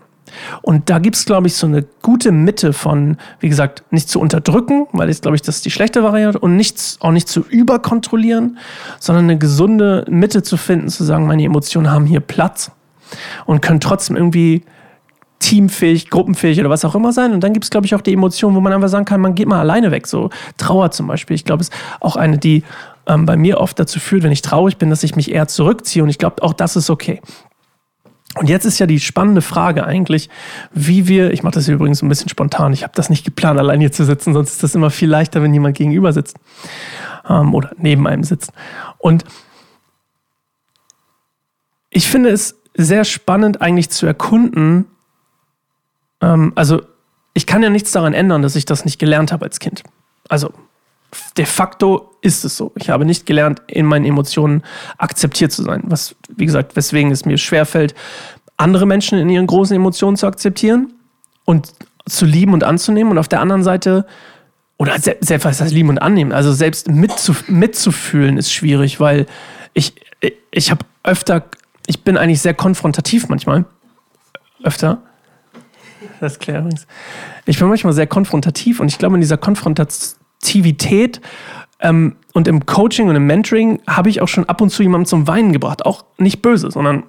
Und 0.62 0.90
da 0.90 0.98
gibt 0.98 1.16
es, 1.16 1.24
glaube 1.24 1.46
ich, 1.46 1.54
so 1.54 1.66
eine 1.66 1.84
gute 2.02 2.32
Mitte 2.32 2.72
von, 2.72 3.16
wie 3.40 3.48
gesagt, 3.48 3.84
nicht 3.90 4.08
zu 4.08 4.20
unterdrücken, 4.20 4.86
weil 4.92 5.10
ich 5.10 5.20
glaube 5.20 5.36
ich, 5.36 5.42
das 5.42 5.56
ist 5.56 5.64
die 5.64 5.70
schlechte 5.70 6.02
Variante, 6.02 6.38
und 6.38 6.56
nichts, 6.56 6.98
auch 7.00 7.12
nicht 7.12 7.28
zu 7.28 7.40
überkontrollieren, 7.40 8.58
sondern 8.98 9.24
eine 9.24 9.38
gesunde 9.38 10.04
Mitte 10.08 10.42
zu 10.42 10.56
finden, 10.56 10.88
zu 10.88 11.04
sagen, 11.04 11.26
meine 11.26 11.44
Emotionen 11.44 11.90
haben 11.90 12.06
hier 12.06 12.20
Platz 12.20 12.70
und 13.46 13.62
können 13.62 13.80
trotzdem 13.80 14.16
irgendwie 14.16 14.62
teamfähig, 15.38 16.08
gruppenfähig 16.08 16.60
oder 16.60 16.70
was 16.70 16.84
auch 16.84 16.94
immer 16.94 17.12
sein. 17.12 17.32
Und 17.32 17.40
dann 17.40 17.52
gibt 17.52 17.64
es, 17.64 17.70
glaube 17.70 17.84
ich, 17.84 17.94
auch 17.94 18.00
die 18.00 18.12
Emotionen, 18.12 18.54
wo 18.54 18.60
man 18.60 18.72
einfach 18.72 18.88
sagen 18.88 19.04
kann, 19.04 19.20
man 19.20 19.34
geht 19.34 19.48
mal 19.48 19.58
alleine 19.58 19.90
weg. 19.90 20.06
So 20.06 20.30
Trauer 20.56 20.92
zum 20.92 21.08
Beispiel. 21.08 21.34
Ich 21.34 21.44
glaube, 21.44 21.62
ist 21.62 21.72
auch 22.00 22.14
eine, 22.14 22.38
die 22.38 22.62
ähm, 23.06 23.26
bei 23.26 23.36
mir 23.36 23.58
oft 23.58 23.78
dazu 23.78 23.98
führt, 23.98 24.22
wenn 24.22 24.32
ich 24.32 24.42
traurig 24.42 24.78
bin, 24.78 24.88
dass 24.88 25.02
ich 25.02 25.16
mich 25.16 25.32
eher 25.32 25.48
zurückziehe. 25.48 26.02
Und 26.02 26.10
ich 26.10 26.18
glaube, 26.18 26.42
auch 26.42 26.52
das 26.52 26.76
ist 26.76 26.90
okay. 26.90 27.20
Und 28.34 28.48
jetzt 28.48 28.64
ist 28.64 28.78
ja 28.78 28.86
die 28.86 29.00
spannende 29.00 29.42
Frage 29.42 29.84
eigentlich, 29.84 30.30
wie 30.72 31.06
wir, 31.06 31.32
ich 31.32 31.42
mache 31.42 31.54
das 31.54 31.66
hier 31.66 31.74
übrigens 31.74 32.02
ein 32.02 32.08
bisschen 32.08 32.30
spontan, 32.30 32.72
ich 32.72 32.82
habe 32.82 32.94
das 32.96 33.10
nicht 33.10 33.24
geplant, 33.24 33.58
allein 33.58 33.80
hier 33.80 33.92
zu 33.92 34.04
sitzen, 34.04 34.32
sonst 34.32 34.52
ist 34.52 34.62
das 34.62 34.74
immer 34.74 34.90
viel 34.90 35.10
leichter, 35.10 35.42
wenn 35.42 35.52
jemand 35.52 35.76
gegenüber 35.76 36.12
sitzt 36.12 36.38
ähm, 37.28 37.54
oder 37.54 37.72
neben 37.76 38.06
einem 38.06 38.24
sitzt. 38.24 38.52
Und 38.98 39.24
ich 41.90 42.08
finde 42.08 42.30
es 42.30 42.58
sehr 42.74 43.04
spannend 43.04 43.60
eigentlich 43.60 43.90
zu 43.90 44.06
erkunden, 44.06 44.86
ähm, 46.22 46.52
also 46.54 46.82
ich 47.34 47.46
kann 47.46 47.62
ja 47.62 47.70
nichts 47.70 47.92
daran 47.92 48.14
ändern, 48.14 48.40
dass 48.40 48.56
ich 48.56 48.64
das 48.64 48.84
nicht 48.84 48.98
gelernt 48.98 49.32
habe 49.32 49.44
als 49.44 49.58
Kind. 49.58 49.82
Also 50.28 50.52
de 51.36 51.44
facto 51.44 52.16
ist 52.20 52.44
es 52.44 52.56
so. 52.56 52.72
Ich 52.76 52.90
habe 52.90 53.04
nicht 53.04 53.26
gelernt, 53.26 53.62
in 53.66 53.86
meinen 53.86 54.04
Emotionen 54.04 54.62
akzeptiert 54.98 55.52
zu 55.52 55.62
sein. 55.62 55.82
Was, 55.84 56.14
wie 56.28 56.46
gesagt, 56.46 56.76
weswegen 56.76 57.10
es 57.10 57.24
mir 57.24 57.38
schwerfällt, 57.38 57.94
andere 58.56 58.86
Menschen 58.86 59.18
in 59.18 59.28
ihren 59.28 59.46
großen 59.46 59.74
Emotionen 59.74 60.16
zu 60.16 60.26
akzeptieren 60.26 60.92
und 61.44 61.72
zu 62.06 62.24
lieben 62.24 62.52
und 62.52 62.64
anzunehmen. 62.64 63.12
Und 63.12 63.18
auf 63.18 63.28
der 63.28 63.40
anderen 63.40 63.62
Seite, 63.62 64.06
oder 64.78 64.98
selbst 64.98 65.44
was 65.44 65.60
heißt 65.60 65.72
lieben 65.72 65.88
und 65.88 65.98
annehmen, 65.98 66.32
also 66.32 66.52
selbst 66.52 66.88
mitzuf 66.88 67.48
mitzufühlen 67.48 68.38
ist 68.38 68.52
schwierig, 68.52 69.00
weil 69.00 69.26
ich, 69.74 69.94
ich 70.50 70.70
habe 70.70 70.84
öfter, 71.02 71.44
ich 71.86 72.04
bin 72.04 72.16
eigentlich 72.16 72.40
sehr 72.40 72.54
konfrontativ 72.54 73.28
manchmal. 73.28 73.64
Öfter. 74.62 75.02
Das 76.20 76.38
klärt 76.38 76.60
übrigens. 76.60 76.86
Ich 77.46 77.58
bin 77.58 77.68
manchmal 77.68 77.92
sehr 77.92 78.06
konfrontativ 78.06 78.78
und 78.78 78.86
ich 78.86 78.98
glaube, 78.98 79.16
in 79.16 79.20
dieser 79.20 79.38
Konfrontation 79.38 80.21
Aktivität 80.42 81.20
ähm, 81.80 82.16
und 82.32 82.48
im 82.48 82.66
Coaching 82.66 83.08
und 83.08 83.14
im 83.14 83.26
Mentoring 83.26 83.80
habe 83.86 84.10
ich 84.10 84.20
auch 84.20 84.28
schon 84.28 84.48
ab 84.48 84.60
und 84.60 84.70
zu 84.70 84.82
jemanden 84.82 85.06
zum 85.06 85.28
Weinen 85.28 85.52
gebracht. 85.52 85.86
Auch 85.86 86.04
nicht 86.18 86.42
böse, 86.42 86.70
sondern 86.70 87.04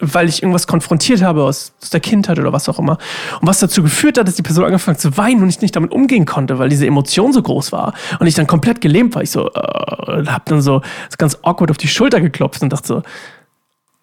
weil 0.00 0.28
ich 0.28 0.42
irgendwas 0.42 0.66
konfrontiert 0.66 1.22
habe 1.22 1.44
aus, 1.44 1.72
aus, 1.80 1.90
der 1.90 2.00
Kindheit 2.00 2.40
oder 2.40 2.52
was 2.52 2.68
auch 2.68 2.80
immer. 2.80 2.98
Und 3.40 3.46
was 3.46 3.60
dazu 3.60 3.82
geführt 3.84 4.18
hat, 4.18 4.26
dass 4.26 4.34
die 4.34 4.42
Person 4.42 4.64
angefangen 4.64 4.98
zu 4.98 5.16
weinen 5.16 5.42
und 5.42 5.48
ich 5.48 5.60
nicht 5.60 5.76
damit 5.76 5.92
umgehen 5.92 6.26
konnte, 6.26 6.58
weil 6.58 6.68
diese 6.68 6.86
Emotion 6.86 7.32
so 7.32 7.40
groß 7.40 7.70
war. 7.70 7.94
Und 8.18 8.26
ich 8.26 8.34
dann 8.34 8.48
komplett 8.48 8.80
gelähmt 8.80 9.14
war. 9.14 9.22
Ich 9.22 9.30
so, 9.30 9.48
äh, 9.52 10.26
habe 10.26 10.42
dann 10.46 10.60
so, 10.60 10.80
so 10.80 11.16
ganz 11.16 11.38
awkward 11.42 11.70
auf 11.70 11.78
die 11.78 11.86
Schulter 11.86 12.20
geklopft 12.20 12.62
und 12.62 12.72
dachte 12.72 12.88
so, 12.88 13.02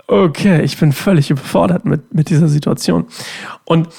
okay, 0.08 0.62
ich 0.62 0.78
bin 0.78 0.94
völlig 0.94 1.30
überfordert 1.30 1.84
mit, 1.84 2.14
mit 2.14 2.30
dieser 2.30 2.48
Situation. 2.48 3.08
Und 3.66 3.90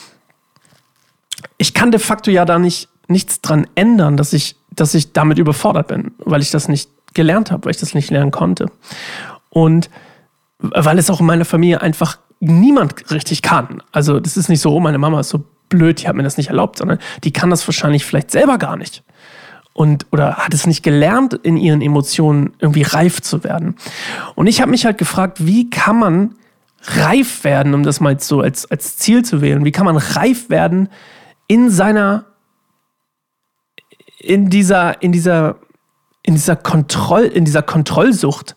ich 1.58 1.74
kann 1.74 1.90
de 1.90 2.00
facto 2.00 2.30
ja 2.30 2.46
da 2.46 2.58
nicht 2.58 2.88
nichts 3.12 3.40
dran 3.40 3.66
ändern, 3.74 4.16
dass 4.16 4.32
ich, 4.32 4.56
dass 4.70 4.94
ich 4.94 5.12
damit 5.12 5.38
überfordert 5.38 5.88
bin, 5.88 6.12
weil 6.18 6.42
ich 6.42 6.50
das 6.50 6.68
nicht 6.68 6.90
gelernt 7.14 7.50
habe, 7.50 7.66
weil 7.66 7.72
ich 7.72 7.80
das 7.80 7.94
nicht 7.94 8.10
lernen 8.10 8.30
konnte. 8.30 8.70
Und 9.50 9.90
weil 10.58 10.98
es 10.98 11.10
auch 11.10 11.20
in 11.20 11.26
meiner 11.26 11.44
Familie 11.44 11.80
einfach 11.80 12.18
niemand 12.40 13.10
richtig 13.10 13.42
kann. 13.42 13.82
Also 13.92 14.20
das 14.20 14.36
ist 14.36 14.48
nicht 14.48 14.60
so, 14.60 14.74
oh, 14.74 14.80
meine 14.80 14.98
Mama 14.98 15.20
ist 15.20 15.28
so 15.28 15.44
blöd, 15.68 16.02
die 16.02 16.08
hat 16.08 16.16
mir 16.16 16.22
das 16.22 16.36
nicht 16.36 16.48
erlaubt, 16.48 16.78
sondern 16.78 16.98
die 17.24 17.32
kann 17.32 17.50
das 17.50 17.66
wahrscheinlich 17.66 18.04
vielleicht 18.04 18.30
selber 18.30 18.58
gar 18.58 18.76
nicht. 18.76 19.02
Und, 19.74 20.06
oder 20.10 20.36
hat 20.36 20.52
es 20.52 20.66
nicht 20.66 20.82
gelernt, 20.82 21.34
in 21.34 21.56
ihren 21.56 21.80
Emotionen 21.80 22.52
irgendwie 22.58 22.82
reif 22.82 23.22
zu 23.22 23.42
werden. 23.42 23.76
Und 24.34 24.46
ich 24.46 24.60
habe 24.60 24.70
mich 24.70 24.84
halt 24.84 24.98
gefragt, 24.98 25.46
wie 25.46 25.70
kann 25.70 25.98
man 25.98 26.34
reif 26.84 27.44
werden, 27.44 27.74
um 27.74 27.82
das 27.82 28.00
mal 28.00 28.18
so 28.20 28.40
als, 28.40 28.70
als 28.70 28.98
Ziel 28.98 29.24
zu 29.24 29.40
wählen, 29.40 29.64
wie 29.64 29.72
kann 29.72 29.86
man 29.86 29.96
reif 29.96 30.50
werden 30.50 30.88
in 31.46 31.70
seiner 31.70 32.24
in 34.22 34.48
dieser, 34.50 35.02
in 35.02 35.12
dieser, 35.12 35.56
in 36.22 36.34
dieser 36.34 36.56
Kontroll, 36.56 37.24
in 37.24 37.44
dieser 37.44 37.62
Kontrollsucht. 37.62 38.54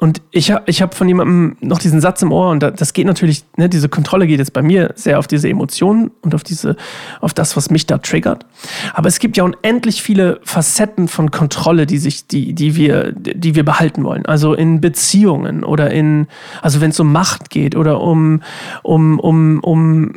Und 0.00 0.22
ich 0.30 0.52
habe 0.52 0.62
ich 0.66 0.80
hab 0.80 0.94
von 0.94 1.08
jemandem 1.08 1.56
noch 1.60 1.80
diesen 1.80 2.00
Satz 2.00 2.22
im 2.22 2.30
Ohr 2.30 2.50
und 2.50 2.60
das 2.60 2.92
geht 2.92 3.04
natürlich, 3.04 3.44
ne, 3.56 3.68
diese 3.68 3.88
Kontrolle 3.88 4.28
geht 4.28 4.38
jetzt 4.38 4.52
bei 4.52 4.62
mir 4.62 4.92
sehr 4.94 5.18
auf 5.18 5.26
diese 5.26 5.48
Emotionen 5.48 6.12
und 6.22 6.36
auf 6.36 6.44
diese, 6.44 6.76
auf 7.20 7.34
das, 7.34 7.56
was 7.56 7.68
mich 7.68 7.84
da 7.86 7.98
triggert. 7.98 8.46
Aber 8.94 9.08
es 9.08 9.18
gibt 9.18 9.36
ja 9.36 9.42
unendlich 9.42 10.00
viele 10.00 10.38
Facetten 10.44 11.08
von 11.08 11.32
Kontrolle, 11.32 11.84
die 11.84 11.98
sich, 11.98 12.28
die, 12.28 12.52
die 12.52 12.76
wir, 12.76 13.10
die 13.12 13.56
wir 13.56 13.64
behalten 13.64 14.04
wollen. 14.04 14.24
Also 14.24 14.54
in 14.54 14.80
Beziehungen 14.80 15.64
oder 15.64 15.90
in, 15.90 16.28
also 16.62 16.80
wenn 16.80 16.90
es 16.90 17.00
um 17.00 17.10
Macht 17.10 17.50
geht 17.50 17.74
oder 17.74 18.00
um, 18.00 18.40
um, 18.84 19.18
um, 19.18 19.58
um 19.64 20.12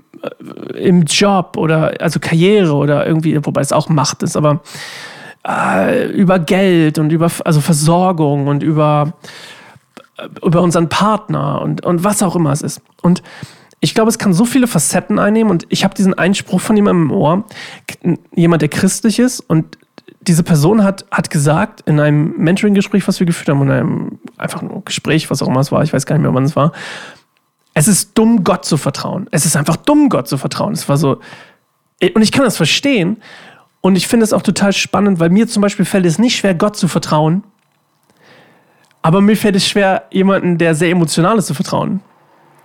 im 0.75 1.03
Job 1.03 1.57
oder 1.57 1.93
also 1.99 2.19
Karriere 2.19 2.73
oder 2.73 3.05
irgendwie, 3.05 3.37
wobei 3.45 3.61
es 3.61 3.71
auch 3.71 3.89
Macht 3.89 4.23
ist, 4.23 4.35
aber 4.35 4.61
äh, 5.47 6.05
über 6.11 6.39
Geld 6.39 6.99
und 6.99 7.11
über 7.11 7.29
also 7.45 7.61
Versorgung 7.61 8.47
und 8.47 8.63
über, 8.63 9.13
äh, 10.17 10.27
über 10.45 10.61
unseren 10.61 10.89
Partner 10.89 11.61
und, 11.61 11.85
und 11.85 12.03
was 12.03 12.21
auch 12.21 12.35
immer 12.35 12.51
es 12.51 12.61
ist. 12.61 12.81
Und 13.01 13.23
ich 13.79 13.95
glaube, 13.95 14.09
es 14.09 14.19
kann 14.19 14.33
so 14.33 14.45
viele 14.45 14.67
Facetten 14.67 15.17
einnehmen 15.17 15.49
und 15.49 15.65
ich 15.69 15.83
habe 15.83 15.95
diesen 15.95 16.13
Einspruch 16.13 16.61
von 16.61 16.75
jemandem 16.75 17.09
im 17.09 17.11
Ohr, 17.11 17.43
jemand, 18.35 18.61
der 18.61 18.69
christlich 18.69 19.17
ist 19.17 19.39
und 19.39 19.77
diese 20.21 20.43
Person 20.43 20.83
hat, 20.83 21.05
hat 21.09 21.31
gesagt 21.31 21.81
in 21.87 21.99
einem 21.99 22.35
Mentoring-Gespräch, 22.37 23.07
was 23.07 23.19
wir 23.19 23.25
geführt 23.25 23.49
haben, 23.49 23.63
in 23.63 23.71
einem 23.71 24.19
einfach 24.37 24.61
nur 24.61 24.83
Gespräch, 24.85 25.31
was 25.31 25.41
auch 25.41 25.47
immer 25.47 25.61
es 25.61 25.71
war, 25.71 25.81
ich 25.83 25.93
weiß 25.93 26.05
gar 26.05 26.15
nicht 26.15 26.21
mehr, 26.21 26.33
wann 26.33 26.43
es 26.43 26.55
war, 26.55 26.73
es 27.73 27.87
ist 27.87 28.17
dumm, 28.17 28.43
Gott 28.43 28.65
zu 28.65 28.77
vertrauen. 28.77 29.27
Es 29.31 29.45
ist 29.45 29.55
einfach 29.55 29.77
dumm, 29.77 30.09
Gott 30.09 30.27
zu 30.27 30.37
vertrauen. 30.37 30.73
Es 30.73 30.89
war 30.89 30.97
so. 30.97 31.19
Und 32.13 32.21
ich 32.21 32.31
kann 32.31 32.43
das 32.43 32.57
verstehen. 32.57 33.17
Und 33.79 33.95
ich 33.95 34.07
finde 34.07 34.23
es 34.23 34.33
auch 34.33 34.41
total 34.41 34.73
spannend, 34.73 35.19
weil 35.19 35.29
mir 35.29 35.47
zum 35.47 35.61
Beispiel 35.61 35.85
fällt 35.85 36.05
es 36.05 36.19
nicht 36.19 36.35
schwer, 36.35 36.53
Gott 36.53 36.75
zu 36.75 36.87
vertrauen. 36.87 37.43
Aber 39.01 39.21
mir 39.21 39.35
fällt 39.35 39.55
es 39.55 39.67
schwer, 39.67 40.03
jemanden, 40.11 40.57
der 40.57 40.75
sehr 40.75 40.89
emotional 40.89 41.37
ist, 41.37 41.47
zu 41.47 41.53
vertrauen. 41.53 42.01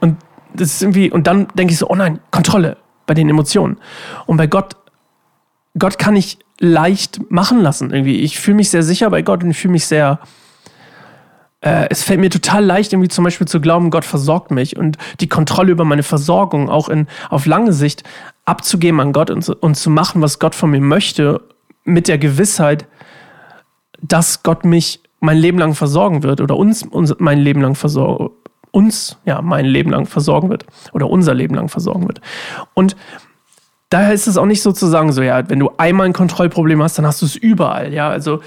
Und 0.00 0.18
das 0.52 0.75
ist 0.75 0.82
irgendwie, 0.82 1.10
und 1.10 1.26
dann 1.26 1.48
denke 1.54 1.72
ich 1.72 1.78
so, 1.78 1.88
oh 1.88 1.94
nein, 1.94 2.18
Kontrolle 2.30 2.76
bei 3.06 3.14
den 3.14 3.28
Emotionen. 3.28 3.78
Und 4.26 4.36
bei 4.36 4.46
Gott, 4.46 4.76
Gott 5.78 5.98
kann 5.98 6.16
ich 6.16 6.38
leicht 6.58 7.30
machen 7.30 7.60
lassen 7.60 7.90
irgendwie. 7.90 8.20
Ich 8.20 8.38
fühle 8.38 8.56
mich 8.56 8.70
sehr 8.70 8.82
sicher 8.82 9.08
bei 9.08 9.22
Gott 9.22 9.42
und 9.42 9.50
ich 9.50 9.58
fühle 9.58 9.72
mich 9.72 9.86
sehr, 9.86 10.18
äh, 11.66 11.88
es 11.90 12.04
fällt 12.04 12.20
mir 12.20 12.30
total 12.30 12.64
leicht, 12.64 12.92
irgendwie 12.92 13.08
zum 13.08 13.25
Beispiel 13.25 13.49
zu 13.49 13.61
glauben, 13.61 13.90
Gott 13.90 14.04
versorgt 14.04 14.52
mich 14.52 14.76
und 14.76 14.99
die 15.18 15.28
Kontrolle 15.28 15.73
über 15.73 15.85
meine 15.85 16.04
Versorgung 16.04 16.70
auch 16.70 16.88
in, 16.88 17.08
auf 17.28 17.44
lange 17.44 17.73
Sicht 17.73 18.04
abzugeben 18.44 19.00
an 19.00 19.12
Gott 19.12 19.30
und, 19.30 19.49
und 19.49 19.75
zu 19.75 19.90
machen, 19.90 20.23
was 20.23 20.38
Gott 20.38 20.54
von 20.54 20.70
mir 20.70 20.80
möchte, 20.80 21.40
mit 21.82 22.06
der 22.06 22.18
Gewissheit, 22.18 22.87
dass 24.00 24.44
Gott 24.44 24.64
mich 24.64 25.00
mein 25.18 25.38
Leben 25.38 25.58
lang 25.58 25.75
versorgen 25.75 26.23
wird 26.23 26.40
oder 26.40 26.56
uns, 26.56 26.85
uns 26.85 27.12
mein 27.18 27.40
Leben 27.40 27.61
lang 27.61 27.75
versorgen 27.75 28.30
uns 28.70 29.18
ja 29.25 29.40
mein 29.40 29.64
Leben 29.64 29.90
lang 29.90 30.04
versorgen 30.04 30.50
wird 30.50 30.66
oder 30.92 31.08
unser 31.08 31.32
Leben 31.32 31.54
lang 31.54 31.70
versorgen 31.70 32.06
wird. 32.06 32.20
Und 32.75 32.94
daher 33.88 34.12
ist 34.12 34.26
es 34.26 34.37
auch 34.37 34.44
nicht 34.44 34.61
sozusagen 34.61 35.12
so, 35.12 35.23
ja, 35.23 35.49
wenn 35.49 35.58
du 35.58 35.70
einmal 35.78 36.04
ein 36.04 36.12
Kontrollproblem 36.12 36.82
hast, 36.82 36.99
dann 36.99 37.06
hast 37.06 37.23
du 37.23 37.26
es 37.26 37.37
überall, 37.37 37.94
ja, 37.94 38.11
also 38.11 38.40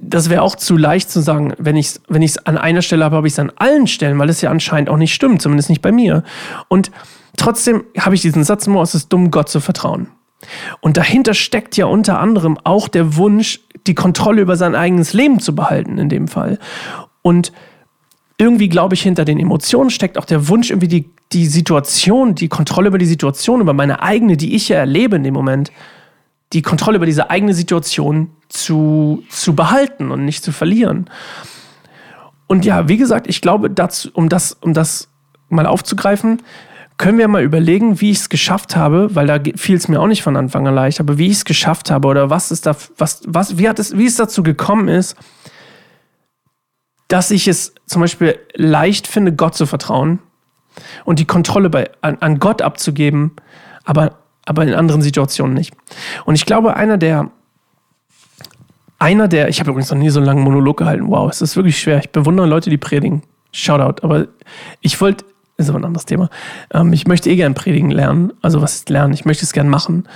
das 0.00 0.30
wäre 0.30 0.42
auch 0.42 0.56
zu 0.56 0.76
leicht 0.76 1.10
zu 1.10 1.20
sagen, 1.20 1.52
wenn 1.58 1.76
ich 1.76 1.86
es 1.86 2.00
wenn 2.08 2.26
an 2.44 2.58
einer 2.58 2.82
Stelle 2.82 3.04
habe, 3.04 3.16
habe 3.16 3.26
ich 3.26 3.34
es 3.34 3.38
an 3.38 3.52
allen 3.56 3.86
Stellen, 3.86 4.18
weil 4.18 4.30
es 4.30 4.40
ja 4.40 4.50
anscheinend 4.50 4.88
auch 4.88 4.96
nicht 4.96 5.14
stimmt, 5.14 5.42
zumindest 5.42 5.68
nicht 5.68 5.82
bei 5.82 5.92
mir. 5.92 6.24
Und 6.68 6.90
trotzdem 7.36 7.84
habe 7.98 8.14
ich 8.14 8.22
diesen 8.22 8.44
Satz 8.44 8.66
immer, 8.66 8.82
es 8.82 8.94
ist 8.94 9.12
dumm, 9.12 9.30
Gott 9.30 9.48
zu 9.48 9.60
vertrauen. 9.60 10.08
Und 10.80 10.96
dahinter 10.96 11.34
steckt 11.34 11.76
ja 11.76 11.84
unter 11.84 12.18
anderem 12.18 12.58
auch 12.64 12.88
der 12.88 13.16
Wunsch, 13.16 13.60
die 13.86 13.94
Kontrolle 13.94 14.40
über 14.40 14.56
sein 14.56 14.74
eigenes 14.74 15.12
Leben 15.12 15.38
zu 15.38 15.54
behalten, 15.54 15.98
in 15.98 16.08
dem 16.08 16.28
Fall. 16.28 16.58
Und 17.20 17.52
irgendwie, 18.38 18.70
glaube 18.70 18.94
ich, 18.94 19.02
hinter 19.02 19.26
den 19.26 19.38
Emotionen 19.38 19.90
steckt 19.90 20.16
auch 20.16 20.24
der 20.24 20.48
Wunsch, 20.48 20.70
irgendwie 20.70 20.88
die, 20.88 21.10
die 21.32 21.46
Situation, 21.46 22.34
die 22.34 22.48
Kontrolle 22.48 22.88
über 22.88 22.96
die 22.96 23.04
Situation, 23.04 23.60
über 23.60 23.74
meine 23.74 24.02
eigene, 24.02 24.38
die 24.38 24.54
ich 24.54 24.70
ja 24.70 24.78
erlebe 24.78 25.16
in 25.16 25.24
dem 25.24 25.34
Moment, 25.34 25.70
die 26.52 26.62
Kontrolle 26.62 26.96
über 26.96 27.06
diese 27.06 27.30
eigene 27.30 27.54
Situation 27.54 28.30
zu, 28.48 29.22
zu 29.28 29.54
behalten 29.54 30.10
und 30.10 30.24
nicht 30.24 30.42
zu 30.42 30.52
verlieren. 30.52 31.08
Und 32.46 32.64
ja, 32.64 32.88
wie 32.88 32.96
gesagt, 32.96 33.28
ich 33.28 33.40
glaube, 33.40 33.70
dazu, 33.70 34.10
um, 34.12 34.28
das, 34.28 34.54
um 34.54 34.74
das 34.74 35.08
mal 35.48 35.66
aufzugreifen, 35.66 36.42
können 36.98 37.16
wir 37.16 37.28
mal 37.28 37.42
überlegen, 37.42 38.00
wie 38.00 38.10
ich 38.10 38.18
es 38.18 38.28
geschafft 38.28 38.76
habe, 38.76 39.14
weil 39.14 39.26
da 39.26 39.38
fiel 39.56 39.76
es 39.76 39.88
mir 39.88 40.00
auch 40.00 40.06
nicht 40.06 40.22
von 40.22 40.36
Anfang 40.36 40.66
an 40.66 40.74
leicht, 40.74 41.00
aber 41.00 41.16
wie 41.16 41.28
ich 41.28 41.38
es 41.38 41.44
geschafft 41.44 41.90
habe 41.90 42.08
oder 42.08 42.28
was 42.28 42.50
ist 42.50 42.66
da, 42.66 42.76
was, 42.98 43.22
was, 43.26 43.56
wie 43.56 43.68
hat 43.68 43.78
es, 43.78 43.96
wie 43.96 44.04
es 44.04 44.16
dazu 44.16 44.42
gekommen 44.42 44.88
ist, 44.88 45.16
dass 47.08 47.30
ich 47.30 47.48
es 47.48 47.74
zum 47.86 48.02
Beispiel 48.02 48.38
leicht 48.54 49.06
finde, 49.06 49.32
Gott 49.32 49.54
zu 49.54 49.64
vertrauen 49.64 50.18
und 51.04 51.18
die 51.18 51.24
Kontrolle 51.24 51.70
bei, 51.70 51.90
an, 52.02 52.18
an 52.20 52.38
Gott 52.38 52.60
abzugeben, 52.60 53.32
aber 53.84 54.19
aber 54.50 54.64
in 54.64 54.74
anderen 54.74 55.00
Situationen 55.00 55.54
nicht. 55.54 55.72
Und 56.24 56.34
ich 56.34 56.44
glaube, 56.44 56.74
einer 56.74 56.98
der, 56.98 57.30
einer 58.98 59.28
der, 59.28 59.48
ich 59.48 59.60
habe 59.60 59.70
übrigens 59.70 59.92
noch 59.92 59.96
nie 59.96 60.10
so 60.10 60.18
einen 60.18 60.26
langen 60.26 60.42
Monolog 60.42 60.78
gehalten. 60.78 61.06
Wow, 61.06 61.30
es 61.30 61.40
ist 61.40 61.54
wirklich 61.54 61.78
schwer. 61.78 61.98
Ich 62.00 62.10
bewundere 62.10 62.48
Leute, 62.48 62.68
die 62.68 62.76
predigen. 62.76 63.22
Shoutout. 63.52 64.04
Aber 64.04 64.26
ich 64.80 65.00
wollte, 65.00 65.24
ist 65.56 65.68
aber 65.68 65.78
ein 65.78 65.84
anderes 65.84 66.04
Thema. 66.04 66.30
Ähm, 66.74 66.92
ich 66.92 67.06
möchte 67.06 67.30
eh 67.30 67.36
gern 67.36 67.54
predigen 67.54 67.92
lernen. 67.92 68.32
Also 68.42 68.60
was 68.60 68.74
ist 68.74 68.90
lernen? 68.90 69.14
Ich 69.14 69.24
möchte 69.24 69.44
es 69.44 69.52
gern 69.52 69.68
machen. 69.68 70.08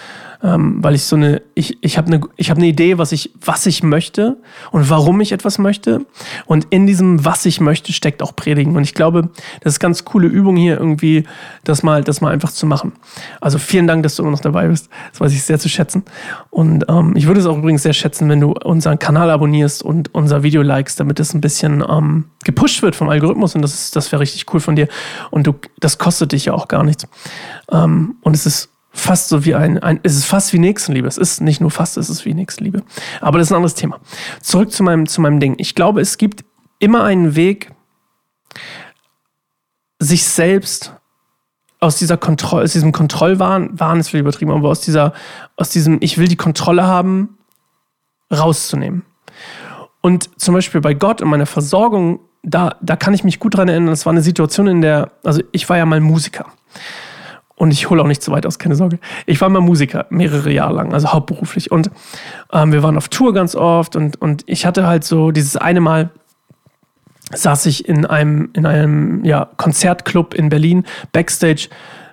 Ähm, 0.44 0.84
weil 0.84 0.94
ich 0.94 1.04
so 1.04 1.16
eine, 1.16 1.40
ich, 1.54 1.78
ich 1.80 1.96
habe 1.96 2.08
eine, 2.08 2.20
ich 2.36 2.50
habe 2.50 2.58
eine 2.58 2.68
Idee, 2.68 2.98
was 2.98 3.12
ich, 3.12 3.32
was 3.42 3.64
ich 3.64 3.82
möchte 3.82 4.36
und 4.72 4.90
warum 4.90 5.22
ich 5.22 5.32
etwas 5.32 5.58
möchte. 5.58 6.04
Und 6.44 6.66
in 6.68 6.86
diesem, 6.86 7.24
was 7.24 7.46
ich 7.46 7.60
möchte, 7.60 7.94
steckt 7.94 8.22
auch 8.22 8.36
Predigen. 8.36 8.76
Und 8.76 8.82
ich 8.82 8.92
glaube, 8.92 9.30
das 9.62 9.74
ist 9.74 9.80
ganz 9.80 10.04
coole 10.04 10.28
Übung 10.28 10.56
hier 10.56 10.78
irgendwie, 10.78 11.24
das 11.64 11.82
mal, 11.82 12.04
das 12.04 12.20
mal 12.20 12.30
einfach 12.30 12.52
zu 12.52 12.66
machen. 12.66 12.92
Also 13.40 13.58
vielen 13.58 13.86
Dank, 13.86 14.02
dass 14.02 14.16
du 14.16 14.22
immer 14.22 14.32
noch 14.32 14.40
dabei 14.40 14.68
bist. 14.68 14.90
Das 15.12 15.22
weiß 15.22 15.32
ich 15.32 15.42
sehr 15.42 15.58
zu 15.58 15.70
schätzen. 15.70 16.04
Und 16.50 16.84
ähm, 16.88 17.16
ich 17.16 17.26
würde 17.26 17.40
es 17.40 17.46
auch 17.46 17.56
übrigens 17.56 17.82
sehr 17.82 17.94
schätzen, 17.94 18.28
wenn 18.28 18.40
du 18.40 18.52
unseren 18.52 18.98
Kanal 18.98 19.30
abonnierst 19.30 19.82
und 19.82 20.14
unser 20.14 20.42
Video 20.42 20.60
likest, 20.60 21.00
damit 21.00 21.18
es 21.20 21.32
ein 21.32 21.40
bisschen 21.40 21.82
ähm, 21.88 22.26
gepusht 22.44 22.82
wird 22.82 22.94
vom 22.94 23.08
Algorithmus. 23.08 23.54
Und 23.54 23.62
das 23.62 23.92
das 23.92 24.12
wäre 24.12 24.20
richtig 24.20 24.52
cool 24.52 24.60
von 24.60 24.76
dir. 24.76 24.88
Und 25.30 25.46
du, 25.46 25.54
das 25.80 25.96
kostet 25.96 26.32
dich 26.32 26.46
ja 26.46 26.52
auch 26.52 26.68
gar 26.68 26.84
nichts. 26.84 27.06
Ähm, 27.72 28.16
und 28.20 28.36
es 28.36 28.44
ist 28.44 28.73
fast 28.94 29.28
so 29.28 29.44
wie 29.44 29.54
ein, 29.54 29.78
ein, 29.80 30.00
es 30.04 30.16
ist 30.16 30.24
fast 30.24 30.52
wie 30.52 30.58
Nächstenliebe. 30.58 31.06
Es 31.06 31.18
ist 31.18 31.40
nicht 31.40 31.60
nur 31.60 31.70
fast, 31.70 31.96
es 31.96 32.08
ist 32.08 32.24
wie 32.24 32.32
Nächstenliebe. 32.32 32.82
Aber 33.20 33.38
das 33.38 33.48
ist 33.48 33.52
ein 33.52 33.56
anderes 33.56 33.74
Thema. 33.74 34.00
Zurück 34.40 34.72
zu 34.72 34.82
meinem, 34.82 35.06
zu 35.06 35.20
meinem 35.20 35.40
Ding. 35.40 35.56
Ich 35.58 35.74
glaube, 35.74 36.00
es 36.00 36.16
gibt 36.16 36.44
immer 36.78 37.04
einen 37.04 37.34
Weg, 37.34 37.72
sich 39.98 40.24
selbst 40.24 40.94
aus 41.80 41.96
dieser 41.96 42.16
Kontrolle, 42.16 42.64
aus 42.64 42.72
diesem 42.72 42.92
Kontrollwahn, 42.92 43.78
Wahn 43.78 44.00
ist 44.00 44.08
viel 44.08 44.20
übertrieben, 44.20 44.52
aber 44.52 44.70
aus 44.70 44.80
dieser, 44.80 45.12
aus 45.56 45.70
diesem, 45.70 45.98
ich 46.00 46.16
will 46.16 46.28
die 46.28 46.36
Kontrolle 46.36 46.86
haben, 46.86 47.36
rauszunehmen. 48.32 49.04
Und 50.00 50.40
zum 50.40 50.54
Beispiel 50.54 50.80
bei 50.80 50.94
Gott 50.94 51.20
und 51.20 51.28
meiner 51.28 51.46
Versorgung, 51.46 52.20
da, 52.42 52.76
da 52.80 52.96
kann 52.96 53.14
ich 53.14 53.24
mich 53.24 53.38
gut 53.38 53.56
dran 53.56 53.68
erinnern, 53.68 53.90
das 53.90 54.06
war 54.06 54.12
eine 54.12 54.22
Situation, 54.22 54.66
in 54.66 54.80
der, 54.82 55.12
also 55.24 55.42
ich 55.52 55.68
war 55.68 55.76
ja 55.76 55.86
mal 55.86 56.00
Musiker. 56.00 56.46
Und 57.56 57.72
ich 57.72 57.88
hole 57.88 58.02
auch 58.02 58.06
nicht 58.06 58.22
zu 58.22 58.32
weit 58.32 58.46
aus, 58.46 58.58
keine 58.58 58.74
Sorge. 58.74 58.98
Ich 59.26 59.40
war 59.40 59.48
mal 59.48 59.60
Musiker, 59.60 60.06
mehrere 60.10 60.50
Jahre 60.50 60.74
lang, 60.74 60.92
also 60.92 61.12
hauptberuflich. 61.12 61.70
Und 61.70 61.90
ähm, 62.52 62.72
wir 62.72 62.82
waren 62.82 62.96
auf 62.96 63.08
Tour 63.08 63.32
ganz 63.32 63.54
oft 63.54 63.94
und, 63.94 64.20
und 64.20 64.42
ich 64.46 64.66
hatte 64.66 64.86
halt 64.86 65.04
so 65.04 65.30
dieses 65.30 65.56
eine 65.56 65.80
Mal, 65.80 66.10
saß 67.32 67.66
ich 67.66 67.88
in 67.88 68.06
einem, 68.06 68.50
in 68.54 68.66
einem 68.66 69.24
ja, 69.24 69.48
Konzertclub 69.56 70.34
in 70.34 70.48
Berlin, 70.48 70.84
Backstage, 71.12 71.68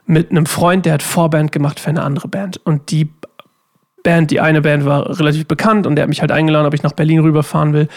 mit 0.06 0.32
einem 0.32 0.46
Freund, 0.46 0.86
der 0.86 0.94
hat 0.94 1.04
Vorband 1.04 1.52
gemacht 1.52 1.80
für 1.80 1.90
eine 1.90 2.04
andere 2.04 2.28
Band. 2.28 2.58
Und 2.66 2.92
die 2.92 3.10
Band, 4.04 4.32
die 4.32 4.42
eine 4.42 4.62
Band 4.62 4.86
war 4.86 5.20
relativ 5.20 5.48
bekannt 5.48 5.86
und 5.86 5.96
der 5.96 6.04
hat 6.04 6.10
mich 6.10 6.22
halt 6.22 6.32
eingeladen, 6.32 6.66
ob 6.66 6.74
ich 6.74 6.84
nach 6.84 6.94
Berlin 6.94 7.20
rüberfahren 7.20 7.74
will. 7.74 7.88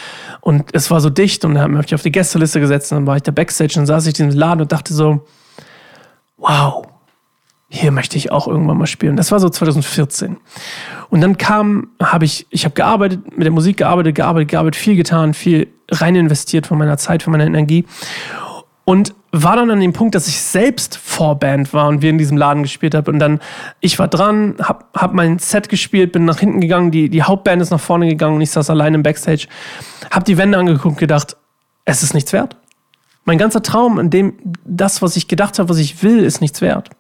Und 0.40 0.74
es 0.74 0.90
war 0.90 1.00
so 1.00 1.10
dicht 1.10 1.44
und 1.44 1.56
er 1.56 1.62
hat 1.62 1.70
mich 1.70 1.94
auf 1.94 2.02
die 2.02 2.12
Gästeliste 2.12 2.60
gesetzt 2.60 2.92
und 2.92 2.98
dann 2.98 3.06
war 3.06 3.16
ich 3.16 3.22
da 3.22 3.32
Backstage 3.32 3.78
und 3.78 3.86
saß 3.86 4.06
ich 4.06 4.18
in 4.20 4.26
diesem 4.26 4.38
Laden 4.38 4.62
und 4.62 4.72
dachte 4.72 4.92
so, 4.92 5.26
wow, 6.36 6.86
hier 7.74 7.90
möchte 7.90 8.16
ich 8.16 8.30
auch 8.30 8.46
irgendwann 8.46 8.78
mal 8.78 8.86
spielen. 8.86 9.16
Das 9.16 9.32
war 9.32 9.40
so 9.40 9.48
2014. 9.48 10.36
Und 11.10 11.20
dann 11.20 11.36
kam, 11.36 11.88
habe 12.00 12.24
ich, 12.24 12.46
ich 12.50 12.64
habe 12.64 12.74
gearbeitet, 12.74 13.36
mit 13.36 13.44
der 13.44 13.52
Musik 13.52 13.78
gearbeitet, 13.78 14.14
gearbeitet, 14.14 14.50
gearbeitet, 14.50 14.76
viel 14.76 14.94
getan, 14.96 15.34
viel 15.34 15.68
rein 15.90 16.14
investiert 16.14 16.68
von 16.68 16.78
meiner 16.78 16.98
Zeit, 16.98 17.24
von 17.24 17.32
meiner 17.32 17.46
Energie. 17.46 17.84
Und 18.84 19.14
war 19.32 19.56
dann 19.56 19.70
an 19.70 19.80
dem 19.80 19.92
Punkt, 19.92 20.14
dass 20.14 20.28
ich 20.28 20.40
selbst 20.40 20.96
Vorband 20.96 21.72
war 21.72 21.88
und 21.88 22.00
wir 22.00 22.10
in 22.10 22.18
diesem 22.18 22.36
Laden 22.36 22.62
gespielt 22.62 22.94
haben. 22.94 23.12
Und 23.12 23.18
dann, 23.18 23.40
ich 23.80 23.98
war 23.98 24.06
dran, 24.06 24.54
hab, 24.60 24.88
hab 24.96 25.12
mein 25.12 25.40
Set 25.40 25.68
gespielt, 25.68 26.12
bin 26.12 26.24
nach 26.24 26.38
hinten 26.38 26.60
gegangen, 26.60 26.92
die, 26.92 27.08
die 27.08 27.22
Hauptband 27.24 27.60
ist 27.60 27.70
nach 27.70 27.80
vorne 27.80 28.06
gegangen 28.06 28.36
und 28.36 28.40
ich 28.40 28.50
saß 28.52 28.70
allein 28.70 28.94
im 28.94 29.02
Backstage. 29.02 29.48
Hab 30.12 30.24
die 30.24 30.38
Wände 30.38 30.58
angeguckt, 30.58 30.98
gedacht, 30.98 31.36
es 31.84 32.04
ist 32.04 32.14
nichts 32.14 32.32
wert. 32.32 32.56
Mein 33.24 33.38
ganzer 33.38 33.62
Traum, 33.62 33.98
in 33.98 34.10
dem 34.10 34.34
das, 34.64 35.02
was 35.02 35.16
ich 35.16 35.26
gedacht 35.26 35.58
habe, 35.58 35.68
was 35.68 35.78
ich 35.78 36.04
will, 36.04 36.20
ist 36.20 36.40
nichts 36.40 36.60
wert. 36.60 36.90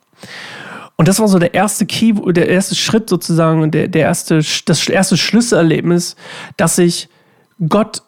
Und 0.96 1.08
das 1.08 1.18
war 1.18 1.28
so 1.28 1.38
der 1.38 1.54
erste 1.54 1.86
Key, 1.86 2.12
der 2.32 2.48
erste 2.48 2.74
Schritt 2.74 3.08
sozusagen, 3.08 3.70
der, 3.70 3.88
der 3.88 4.02
erste, 4.02 4.40
das 4.66 4.88
erste 4.88 5.16
Schlüsselerlebnis, 5.16 6.14
dass 6.56 6.78
ich 6.78 7.08
Gott 7.68 8.02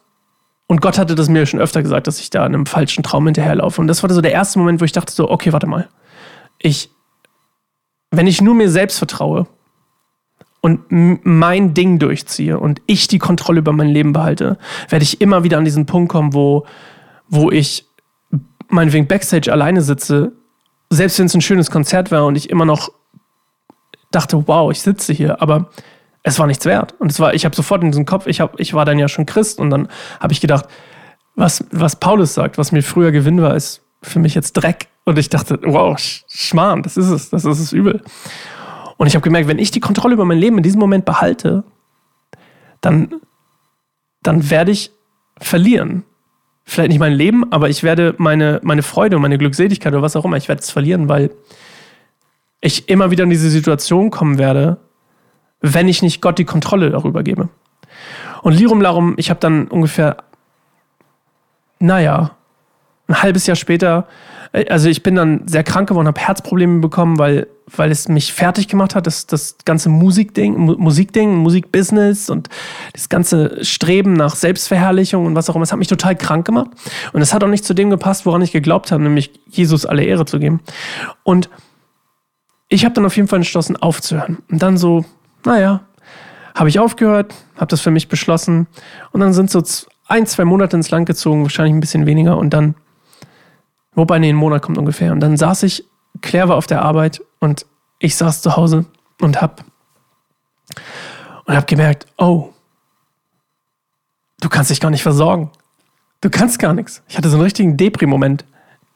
und 0.69 0.81
Gott 0.81 0.99
hatte 0.99 1.15
das 1.15 1.29
mir 1.29 1.47
schon 1.47 1.61
öfter 1.61 1.83
gesagt, 1.83 2.07
dass 2.07 2.19
ich 2.21 2.31
da 2.31 2.45
einem 2.45 2.67
falschen 2.67 3.05
Traum 3.05 3.27
hinterherlaufe. 3.27 3.81
Und 3.81 3.87
das 3.87 4.03
war 4.03 4.11
so 4.11 4.21
der 4.21 4.33
erste 4.33 4.59
Moment, 4.59 4.81
wo 4.81 4.85
ich 4.85 4.93
dachte 4.93 5.13
so, 5.13 5.31
okay, 5.31 5.53
warte 5.53 5.67
mal. 5.67 5.89
Ich, 6.59 6.91
wenn 8.11 8.27
ich 8.27 8.41
nur 8.41 8.55
mir 8.55 8.69
selbst 8.69 8.99
vertraue 8.99 9.47
und 10.61 10.81
mein 10.91 11.75
Ding 11.75 12.01
durchziehe 12.01 12.59
und 12.59 12.83
ich 12.87 13.07
die 13.07 13.19
Kontrolle 13.19 13.61
über 13.61 13.73
mein 13.73 13.89
Leben 13.89 14.13
behalte, 14.13 14.59
werde 14.89 15.05
ich 15.05 15.21
immer 15.21 15.45
wieder 15.45 15.59
an 15.59 15.65
diesen 15.65 15.87
Punkt 15.87 16.11
kommen, 16.11 16.35
wo, 16.35 16.67
wo 17.29 17.53
ich 17.53 17.87
meinetwegen 18.69 19.07
Backstage 19.07 19.53
alleine 19.53 19.83
sitze 19.83 20.33
selbst 20.91 21.19
wenn 21.19 21.27
es 21.27 21.35
ein 21.35 21.41
schönes 21.41 21.71
Konzert 21.71 22.11
war 22.11 22.27
und 22.27 22.37
ich 22.37 22.51
immer 22.51 22.65
noch 22.65 22.91
dachte, 24.11 24.47
wow, 24.47 24.71
ich 24.71 24.81
sitze 24.83 25.13
hier, 25.13 25.43
aber 25.43 25.71
es 26.23 26.39
war 26.39 26.47
nichts 26.47 26.65
wert. 26.65 26.95
Und 26.99 27.11
es 27.11 27.21
war, 27.21 27.35
ich 27.35 27.45
habe 27.45 27.55
sofort 27.55 27.83
in 27.83 27.91
diesem 27.91 28.07
Kopf, 28.07 28.27
ich, 28.27 28.41
hab, 28.41 28.59
ich 28.59 28.75
war 28.75 28.85
dann 28.85 28.99
ja 28.99 29.09
schon 29.09 29.27
Christ 29.27 29.59
und 29.59 29.71
dann 29.71 29.89
habe 30.21 30.33
ich 30.33 30.41
gedacht, 30.41 30.67
was, 31.35 31.65
was 31.71 31.97
Paulus 31.97 32.35
sagt, 32.35 32.59
was 32.59 32.73
mir 32.73 32.83
früher 32.83 33.13
Gewinn 33.13 33.43
war, 33.43 33.55
ist 33.55 33.83
für 34.03 34.19
mich 34.19 34.35
jetzt 34.35 34.55
Dreck. 34.55 34.89
Und 35.05 35.19
ich 35.19 35.29
dachte, 35.29 35.61
wow, 35.63 35.97
Schmarrn, 35.99 36.83
das 36.83 36.97
ist 36.97 37.11
es, 37.11 37.31
das 37.31 37.45
ist 37.45 37.61
es 37.61 37.73
übel. 37.73 38.03
Und 38.97 39.07
ich 39.07 39.15
habe 39.15 39.23
gemerkt, 39.23 39.49
wenn 39.49 39.59
ich 39.59 39.71
die 39.71 39.81
Kontrolle 39.81 40.15
über 40.15 40.25
mein 40.25 40.39
Leben 40.39 40.57
in 40.57 40.63
diesem 40.63 40.81
Moment 40.81 41.05
behalte, 41.05 41.65
dann, 42.81 43.21
dann 44.23 44.51
werde 44.51 44.73
ich 44.73 44.91
verlieren 45.39 46.05
vielleicht 46.67 46.91
nicht 46.91 46.99
mein 46.99 47.13
Leben, 47.13 47.51
aber 47.53 47.71
ich 47.71 47.83
werde 47.83 48.15
meine, 48.19 48.61
meine 48.63 48.83
Freude 48.83 49.17
und 49.17 49.23
meine 49.23 49.39
Glückseligkeit 49.39 49.93
oder 49.93 50.03
was 50.03 50.17
auch 50.17 50.25
immer, 50.25 50.37
ich 50.37 50.49
werde 50.49 50.61
es 50.61 50.71
verlieren, 50.71 51.09
weil 51.09 51.31
ich 52.61 52.89
immer 52.89 53.11
wieder 53.11 53.25
in 53.25 53.31
diese 53.31 53.49
Situation 53.49 54.11
kommen 54.11 54.39
werde, 54.39 54.79
wenn 55.61 55.89
ich 55.89 56.03
nicht 56.03 56.21
Gott 56.21 56.39
die 56.39 56.45
Kontrolle 56.45 56.91
darüber 56.91 57.23
gebe. 57.23 57.49
Und 58.43 58.53
Lirum 58.53 58.81
Larum, 58.81 59.15
ich 59.17 59.31
habe 59.31 59.41
dann 59.41 59.69
ungefähr, 59.69 60.17
naja, 61.79 62.33
ein 63.09 63.23
halbes 63.23 63.47
Jahr 63.47 63.57
später, 63.57 64.07
äh, 64.53 64.69
also 64.69 64.89
ich 64.89 65.03
bin 65.03 65.15
dann 65.15 65.47
sehr 65.47 65.65
krank 65.65 65.89
geworden, 65.89 66.07
habe 66.07 66.21
Herzprobleme 66.21 66.81
bekommen, 66.81 67.19
weil, 67.19 67.47
weil 67.75 67.91
es 67.91 68.09
mich 68.09 68.33
fertig 68.33 68.69
gemacht 68.69 68.95
hat, 68.95 69.07
das, 69.07 69.27
das 69.27 69.57
ganze 69.65 69.89
Musikding, 69.89 70.57
Musikding, 70.57 71.37
Musikbusiness 71.37 72.31
und 72.31 72.49
das 72.93 73.09
ganze 73.09 73.65
Streben 73.65 74.15
nach 74.15 74.35
Selbstverherrlichung 74.35 75.27
und 75.27 75.35
was 75.35 75.51
auch 75.51 75.55
immer, 75.55 75.65
es 75.65 75.73
hat 75.73 75.79
mich 75.79 75.89
total 75.89 76.17
krank 76.17 76.47
gemacht. 76.47 76.71
Und 77.13 77.23
es 77.23 77.33
hat 77.33 77.45
auch 77.45 77.49
nicht 77.49 77.65
zu 77.65 77.75
dem 77.75 77.91
gepasst, 77.91 78.27
woran 78.27 78.43
ich 78.43 78.53
geglaubt 78.53 78.93
habe, 78.93 79.03
nämlich 79.03 79.33
Jesus 79.49 79.87
alle 79.87 80.05
Ehre 80.05 80.25
zu 80.25 80.39
geben. 80.39 80.61
Und 81.23 81.51
ich 82.69 82.85
habe 82.85 82.95
dann 82.95 83.07
auf 83.07 83.17
jeden 83.17 83.29
Fall 83.29 83.39
entschlossen, 83.39 83.77
aufzuhören. 83.77 84.39
Und 84.51 84.63
dann 84.63 84.77
so, 84.77 85.05
naja, 85.45 85.83
habe 86.55 86.69
ich 86.69 86.81
aufgehört, 86.81 87.35
habe 87.57 87.67
das 87.67 87.81
für 87.81 87.91
mich 87.91 88.09
beschlossen. 88.09 88.67
Und 89.13 89.21
dann 89.21 89.33
sind 89.33 89.51
so 89.51 89.63
ein, 90.09 90.27
zwei 90.27 90.45
Monate 90.45 90.77
ins 90.77 90.91
Land 90.91 91.07
gezogen, 91.07 91.43
wahrscheinlich 91.43 91.75
ein 91.75 91.81
bisschen 91.81 92.07
weniger. 92.07 92.39
Und 92.39 92.51
dann 92.51 92.75
Wobei, 93.97 94.19
nee, 94.19 94.29
ein 94.29 94.37
Monat 94.37 94.63
kommt 94.63 94.79
ungefähr. 94.79 95.11
Und 95.11 95.21
dann 95.21 95.37
saß 95.37 95.65
ich, 95.65 95.85
Claire 96.21 96.51
war 96.51 96.57
auf 96.57 96.67
der 96.67 96.83
Arbeit 96.83 97.23
und 97.41 97.67
ich 97.99 98.15
saß 98.15 98.43
zu 98.43 98.55
Hause 98.57 98.85
und 99.21 99.41
hab, 99.41 99.65
und 101.47 101.57
hab 101.57 101.67
gemerkt, 101.67 102.07
oh, 102.19 102.53
du 104.41 104.49
kannst 104.49 104.71
dich 104.71 104.81
gar 104.81 104.91
nicht 104.91 105.03
versorgen. 105.03 105.51
Du 106.21 106.31
kannst 106.31 106.59
gar 106.59 106.75
nichts. 106.75 107.03
Ich 107.09 107.17
hatte 107.17 107.31
so 107.31 107.37
einen 107.37 107.45
richtigen 107.45 107.77
Depri-Moment. 107.77 108.45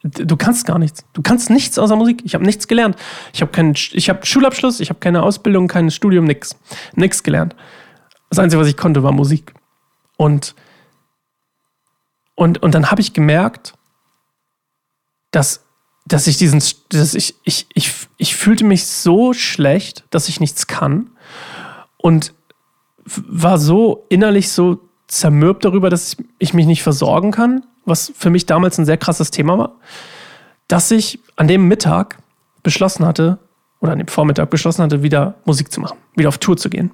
Du 0.03 0.37
kannst 0.37 0.65
gar 0.65 0.79
nichts. 0.79 1.03
Du 1.13 1.21
kannst 1.21 1.49
nichts 1.49 1.77
außer 1.77 1.95
Musik. 1.95 2.21
Ich 2.23 2.33
habe 2.33 2.45
nichts 2.45 2.67
gelernt. 2.67 2.95
Ich 3.33 3.41
habe 3.41 3.51
keinen, 3.51 3.73
ich 3.75 4.09
habe 4.09 4.25
Schulabschluss, 4.25 4.79
ich 4.79 4.89
habe 4.89 4.99
keine 4.99 5.23
Ausbildung, 5.23 5.67
kein 5.67 5.91
Studium, 5.91 6.25
nix, 6.25 6.55
nix 6.95 7.23
gelernt. 7.23 7.55
Das 8.29 8.39
Einzige, 8.39 8.61
was 8.61 8.67
ich 8.67 8.77
konnte, 8.77 9.03
war 9.03 9.11
Musik. 9.11 9.53
Und 10.17 10.55
und 12.35 12.63
und 12.63 12.73
dann 12.73 12.89
habe 12.89 13.01
ich 13.01 13.13
gemerkt, 13.13 13.73
dass, 15.31 15.63
dass 16.05 16.27
ich 16.27 16.37
diesen, 16.37 16.61
dass 16.89 17.13
ich, 17.13 17.35
ich, 17.43 17.67
ich, 17.73 17.93
ich 18.17 18.35
fühlte 18.35 18.65
mich 18.65 18.85
so 18.87 19.33
schlecht, 19.33 20.03
dass 20.09 20.29
ich 20.29 20.39
nichts 20.39 20.67
kann 20.67 21.09
und 21.97 22.33
war 23.05 23.57
so 23.57 24.05
innerlich 24.09 24.51
so 24.51 24.79
zermürbt 25.07 25.65
darüber, 25.65 25.89
dass 25.89 26.17
ich 26.39 26.53
mich 26.53 26.65
nicht 26.65 26.83
versorgen 26.83 27.31
kann, 27.31 27.65
was 27.85 28.13
für 28.15 28.29
mich 28.29 28.45
damals 28.45 28.77
ein 28.77 28.85
sehr 28.85 28.97
krasses 28.97 29.31
Thema 29.31 29.57
war, 29.57 29.75
dass 30.67 30.91
ich 30.91 31.19
an 31.35 31.47
dem 31.47 31.67
Mittag 31.67 32.19
beschlossen 32.63 33.05
hatte, 33.05 33.39
oder 33.81 33.93
an 33.93 33.97
dem 33.97 34.07
Vormittag 34.07 34.49
beschlossen 34.49 34.83
hatte, 34.83 35.03
wieder 35.03 35.35
Musik 35.43 35.71
zu 35.71 35.81
machen, 35.81 35.97
wieder 36.15 36.29
auf 36.29 36.37
Tour 36.37 36.55
zu 36.55 36.69
gehen. 36.69 36.91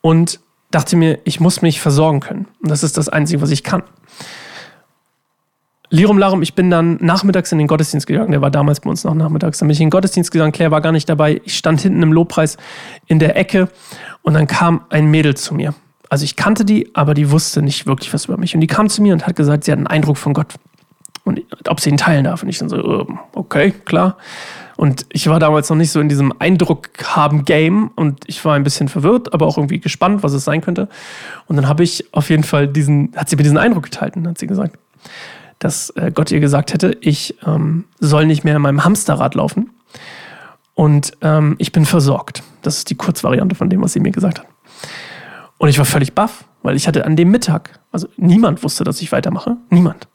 Und 0.00 0.40
dachte 0.70 0.96
mir, 0.96 1.20
ich 1.24 1.40
muss 1.40 1.62
mich 1.62 1.80
versorgen 1.80 2.20
können. 2.20 2.48
Und 2.62 2.70
das 2.70 2.82
ist 2.82 2.96
das 2.96 3.08
Einzige, 3.08 3.42
was 3.42 3.50
ich 3.50 3.62
kann. 3.62 3.82
Lirum 5.94 6.18
Larum, 6.18 6.42
ich 6.42 6.54
bin 6.54 6.70
dann 6.70 6.98
nachmittags 7.00 7.52
in 7.52 7.58
den 7.58 7.68
Gottesdienst 7.68 8.08
gegangen. 8.08 8.32
Der 8.32 8.40
war 8.40 8.50
damals 8.50 8.80
bei 8.80 8.90
uns 8.90 9.04
noch 9.04 9.14
nachmittags. 9.14 9.60
Dann 9.60 9.68
bin 9.68 9.74
ich 9.74 9.80
in 9.80 9.86
den 9.86 9.90
Gottesdienst 9.90 10.32
gegangen. 10.32 10.50
Claire 10.50 10.72
war 10.72 10.80
gar 10.80 10.90
nicht 10.90 11.08
dabei. 11.08 11.40
Ich 11.44 11.56
stand 11.56 11.80
hinten 11.80 12.02
im 12.02 12.12
Lobpreis 12.12 12.56
in 13.06 13.20
der 13.20 13.36
Ecke 13.36 13.68
und 14.22 14.34
dann 14.34 14.48
kam 14.48 14.80
ein 14.90 15.06
Mädel 15.06 15.36
zu 15.36 15.54
mir. 15.54 15.72
Also 16.10 16.24
ich 16.24 16.34
kannte 16.34 16.64
die, 16.64 16.90
aber 16.96 17.14
die 17.14 17.30
wusste 17.30 17.62
nicht 17.62 17.86
wirklich 17.86 18.12
was 18.12 18.24
über 18.24 18.36
mich. 18.36 18.56
Und 18.56 18.60
die 18.60 18.66
kam 18.66 18.88
zu 18.88 19.02
mir 19.02 19.12
und 19.12 19.24
hat 19.24 19.36
gesagt, 19.36 19.62
sie 19.62 19.70
hat 19.70 19.78
einen 19.78 19.86
Eindruck 19.86 20.16
von 20.16 20.34
Gott. 20.34 20.48
Und 21.22 21.42
ob 21.68 21.78
sie 21.78 21.90
ihn 21.90 21.96
teilen 21.96 22.24
darf. 22.24 22.42
Und 22.42 22.48
ich 22.48 22.58
dann 22.58 22.68
so, 22.68 22.76
ähm, 22.76 23.20
okay, 23.32 23.70
klar. 23.70 24.16
Und 24.76 25.06
ich 25.12 25.28
war 25.28 25.38
damals 25.38 25.70
noch 25.70 25.76
nicht 25.76 25.92
so 25.92 26.00
in 26.00 26.08
diesem 26.08 26.34
Eindruck 26.40 26.88
haben 27.04 27.44
Game 27.44 27.92
und 27.94 28.24
ich 28.26 28.44
war 28.44 28.56
ein 28.56 28.64
bisschen 28.64 28.88
verwirrt, 28.88 29.32
aber 29.32 29.46
auch 29.46 29.56
irgendwie 29.56 29.78
gespannt, 29.78 30.24
was 30.24 30.32
es 30.32 30.44
sein 30.44 30.60
könnte. 30.60 30.88
Und 31.46 31.54
dann 31.54 31.68
habe 31.68 31.84
ich 31.84 32.12
auf 32.12 32.30
jeden 32.30 32.42
Fall 32.42 32.66
diesen, 32.66 33.12
hat 33.14 33.28
sie 33.28 33.36
mir 33.36 33.44
diesen 33.44 33.58
Eindruck 33.58 33.84
geteilt 33.84 34.16
und 34.16 34.26
hat 34.26 34.38
sie 34.38 34.48
gesagt, 34.48 34.76
dass 35.64 35.88
äh, 35.96 36.12
Gott 36.12 36.30
ihr 36.30 36.40
gesagt 36.40 36.74
hätte, 36.74 36.98
ich 37.00 37.36
ähm, 37.46 37.84
soll 37.98 38.26
nicht 38.26 38.44
mehr 38.44 38.54
in 38.54 38.60
meinem 38.60 38.84
Hamsterrad 38.84 39.34
laufen 39.34 39.70
und 40.74 41.12
ähm, 41.22 41.56
ich 41.56 41.72
bin 41.72 41.86
versorgt. 41.86 42.42
Das 42.60 42.76
ist 42.76 42.90
die 42.90 42.96
Kurzvariante 42.96 43.54
von 43.54 43.70
dem, 43.70 43.80
was 43.80 43.94
sie 43.94 44.00
mir 44.00 44.12
gesagt 44.12 44.40
hat. 44.40 44.46
Und 45.56 45.70
ich 45.70 45.78
war 45.78 45.86
völlig 45.86 46.12
baff, 46.14 46.44
weil 46.62 46.76
ich 46.76 46.86
hatte 46.86 47.06
an 47.06 47.16
dem 47.16 47.30
Mittag, 47.30 47.80
also 47.92 48.06
niemand 48.18 48.62
wusste, 48.62 48.84
dass 48.84 49.00
ich 49.00 49.10
weitermache. 49.10 49.56
Niemand. 49.70 50.06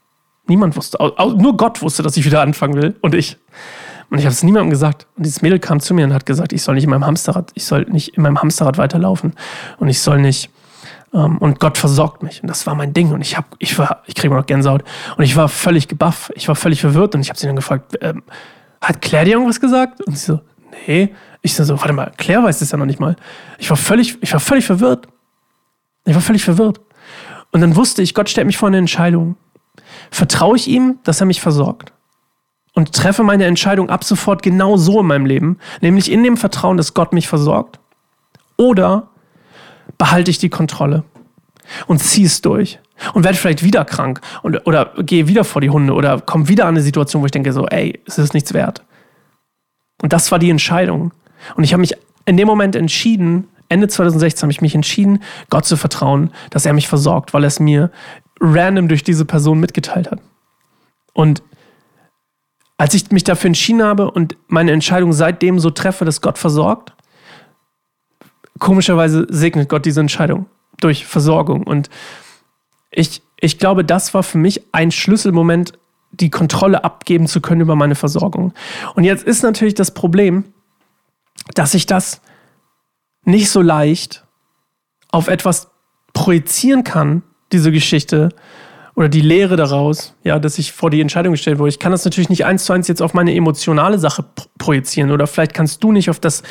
Niemand 0.45 0.75
wusste. 0.75 0.99
Nur 0.99 1.57
Gott 1.57 1.81
wusste, 1.81 2.03
dass 2.03 2.15
ich 2.15 2.25
wieder 2.25 2.41
anfangen 2.41 2.75
will 2.75 2.95
und 3.01 3.15
ich. 3.15 3.37
Und 4.11 4.19
ich 4.19 4.25
habe 4.25 4.33
es 4.33 4.43
niemandem 4.43 4.69
gesagt. 4.69 5.07
Und 5.17 5.25
dieses 5.25 5.41
Mädel 5.41 5.57
kam 5.57 5.79
zu 5.79 5.95
mir 5.95 6.05
und 6.05 6.13
hat 6.13 6.27
gesagt, 6.27 6.53
ich 6.53 6.61
soll 6.61 6.75
nicht 6.75 6.83
in 6.83 6.91
meinem 6.91 7.07
Hamsterrad, 7.07 7.51
ich 7.55 7.65
soll 7.65 7.85
nicht 7.89 8.09
in 8.09 8.21
meinem 8.21 8.39
Hamsterrad 8.39 8.77
weiterlaufen 8.77 9.33
und 9.79 9.87
ich 9.87 9.99
soll 9.99 10.21
nicht 10.21 10.51
und 11.11 11.59
Gott 11.59 11.77
versorgt 11.77 12.21
mich. 12.23 12.41
Und 12.41 12.49
das 12.49 12.67
war 12.67 12.75
mein 12.75 12.93
Ding. 12.93 13.11
Und 13.11 13.21
ich 13.21 13.35
habe, 13.35 13.47
ich 13.57 13.77
war, 13.79 14.03
ich 14.05 14.15
kriege 14.15 14.33
noch 14.33 14.45
Gänsehaut. 14.45 14.83
Und 15.17 15.23
ich 15.23 15.35
war 15.35 15.49
völlig 15.49 15.87
gebaff. 15.87 16.31
Ich 16.35 16.47
war 16.47 16.55
völlig 16.55 16.81
verwirrt 16.81 17.15
und 17.15 17.21
ich 17.21 17.29
habe 17.29 17.39
sie 17.39 17.47
dann 17.47 17.55
gefragt, 17.55 17.97
ähm, 18.01 18.23
hat 18.81 19.01
Claire 19.01 19.25
dir 19.25 19.33
irgendwas 19.33 19.59
gesagt? 19.59 20.01
Und 20.05 20.17
sie 20.17 20.25
so, 20.25 20.39
nee. 20.87 21.13
Ich 21.41 21.55
so, 21.55 21.79
warte 21.79 21.93
mal, 21.93 22.11
Claire 22.17 22.43
weiß 22.43 22.59
das 22.59 22.71
ja 22.71 22.77
noch 22.77 22.85
nicht 22.85 22.99
mal. 22.99 23.15
Ich 23.57 23.69
war 23.69 23.77
völlig, 23.77 24.17
ich 24.21 24.33
war 24.33 24.39
völlig 24.39 24.65
verwirrt. 24.65 25.07
Ich 26.05 26.13
war 26.13 26.21
völlig 26.21 26.43
verwirrt. 26.43 26.81
Und 27.51 27.61
dann 27.61 27.75
wusste 27.75 28.01
ich, 28.01 28.13
Gott 28.13 28.29
stellt 28.29 28.47
mich 28.47 28.57
vor 28.57 28.67
eine 28.67 28.77
Entscheidung. 28.77 29.35
Vertraue 30.11 30.57
ich 30.57 30.67
ihm, 30.67 30.99
dass 31.03 31.21
er 31.21 31.25
mich 31.25 31.41
versorgt? 31.41 31.93
Und 32.75 32.93
treffe 32.93 33.23
meine 33.23 33.45
Entscheidung 33.45 33.89
ab 33.89 34.03
sofort 34.03 34.43
genau 34.43 34.77
so 34.77 34.99
in 34.99 35.07
meinem 35.07 35.25
Leben, 35.25 35.57
nämlich 35.81 36.11
in 36.11 36.23
dem 36.23 36.37
Vertrauen, 36.37 36.77
dass 36.77 36.93
Gott 36.93 37.13
mich 37.13 37.27
versorgt? 37.27 37.79
Oder 38.57 39.08
behalte 39.99 40.31
ich 40.31 40.39
die 40.39 40.49
Kontrolle 40.49 41.03
und 41.85 41.99
ziehe 41.99 42.25
es 42.25 42.41
durch 42.41 42.79
und 43.13 43.23
werde 43.23 43.37
vielleicht 43.37 43.63
wieder 43.63 43.85
krank 43.85 44.21
und, 44.41 44.65
oder 44.65 44.93
gehe 44.97 45.27
wieder 45.27 45.43
vor 45.43 45.61
die 45.61 45.69
Hunde 45.69 45.93
oder 45.93 46.19
komme 46.19 46.47
wieder 46.47 46.63
an 46.63 46.69
eine 46.69 46.81
Situation, 46.81 47.21
wo 47.21 47.27
ich 47.27 47.31
denke 47.31 47.53
so, 47.53 47.67
ey, 47.67 48.01
es 48.07 48.17
ist 48.17 48.33
nichts 48.33 48.53
wert. 48.53 48.83
Und 50.01 50.13
das 50.13 50.31
war 50.31 50.39
die 50.39 50.49
Entscheidung. 50.49 51.13
Und 51.55 51.63
ich 51.63 51.73
habe 51.73 51.81
mich 51.81 51.93
in 52.25 52.37
dem 52.37 52.47
Moment 52.47 52.75
entschieden, 52.75 53.47
Ende 53.67 53.87
2016 53.87 54.43
habe 54.43 54.51
ich 54.51 54.61
mich 54.61 54.73
entschieden, 54.73 55.21
Gott 55.49 55.65
zu 55.65 55.77
vertrauen, 55.77 56.31
dass 56.49 56.65
er 56.65 56.73
mich 56.73 56.87
versorgt, 56.87 57.33
weil 57.33 57.43
er 57.43 57.47
es 57.47 57.59
mir 57.59 57.91
random 58.39 58.87
durch 58.87 59.03
diese 59.03 59.25
Person 59.25 59.59
mitgeteilt 59.59 60.09
hat. 60.09 60.19
Und 61.13 61.43
als 62.77 62.93
ich 62.93 63.11
mich 63.11 63.25
dafür 63.25 63.49
entschieden 63.49 63.83
habe 63.83 64.09
und 64.09 64.37
meine 64.47 64.71
Entscheidung 64.71 65.11
seitdem 65.11 65.59
so 65.59 65.69
treffe, 65.69 66.05
dass 66.05 66.21
Gott 66.21 66.37
versorgt, 66.37 66.93
komischerweise 68.59 69.25
segnet 69.29 69.69
Gott 69.69 69.85
diese 69.85 69.99
Entscheidung 69.99 70.45
durch 70.79 71.05
Versorgung. 71.05 71.63
Und 71.63 71.89
ich, 72.91 73.21
ich 73.39 73.57
glaube, 73.57 73.83
das 73.83 74.13
war 74.13 74.23
für 74.23 74.37
mich 74.37 74.61
ein 74.71 74.91
Schlüsselmoment, 74.91 75.73
die 76.11 76.29
Kontrolle 76.29 76.83
abgeben 76.83 77.27
zu 77.27 77.41
können 77.41 77.61
über 77.61 77.75
meine 77.75 77.95
Versorgung. 77.95 78.53
Und 78.95 79.03
jetzt 79.03 79.23
ist 79.23 79.43
natürlich 79.43 79.75
das 79.75 79.93
Problem, 79.93 80.45
dass 81.53 81.73
ich 81.73 81.85
das 81.85 82.21
nicht 83.23 83.49
so 83.49 83.61
leicht 83.61 84.25
auf 85.11 85.27
etwas 85.27 85.69
projizieren 86.13 86.83
kann, 86.83 87.23
diese 87.51 87.71
Geschichte 87.71 88.29
oder 88.99 89.07
die 89.07 89.21
Lehre 89.21 89.55
daraus, 89.55 90.13
ja, 90.25 90.39
dass 90.39 90.59
ich 90.59 90.73
vor 90.73 90.89
die 90.89 90.99
Entscheidung 90.99 91.31
gestellt 91.31 91.57
wurde. 91.57 91.69
Ich 91.69 91.79
kann 91.79 91.93
das 91.93 92.03
natürlich 92.03 92.27
nicht 92.27 92.43
eins 92.43 92.65
zu 92.65 92.73
eins 92.73 92.89
jetzt 92.89 93.01
auf 93.01 93.13
meine 93.13 93.33
emotionale 93.33 93.97
Sache 93.97 94.25
projizieren 94.57 95.11
oder 95.11 95.25
vielleicht 95.25 95.53
kannst 95.53 95.81
du 95.85 95.93
nicht 95.93 96.09
auf 96.09 96.19
das, 96.19 96.43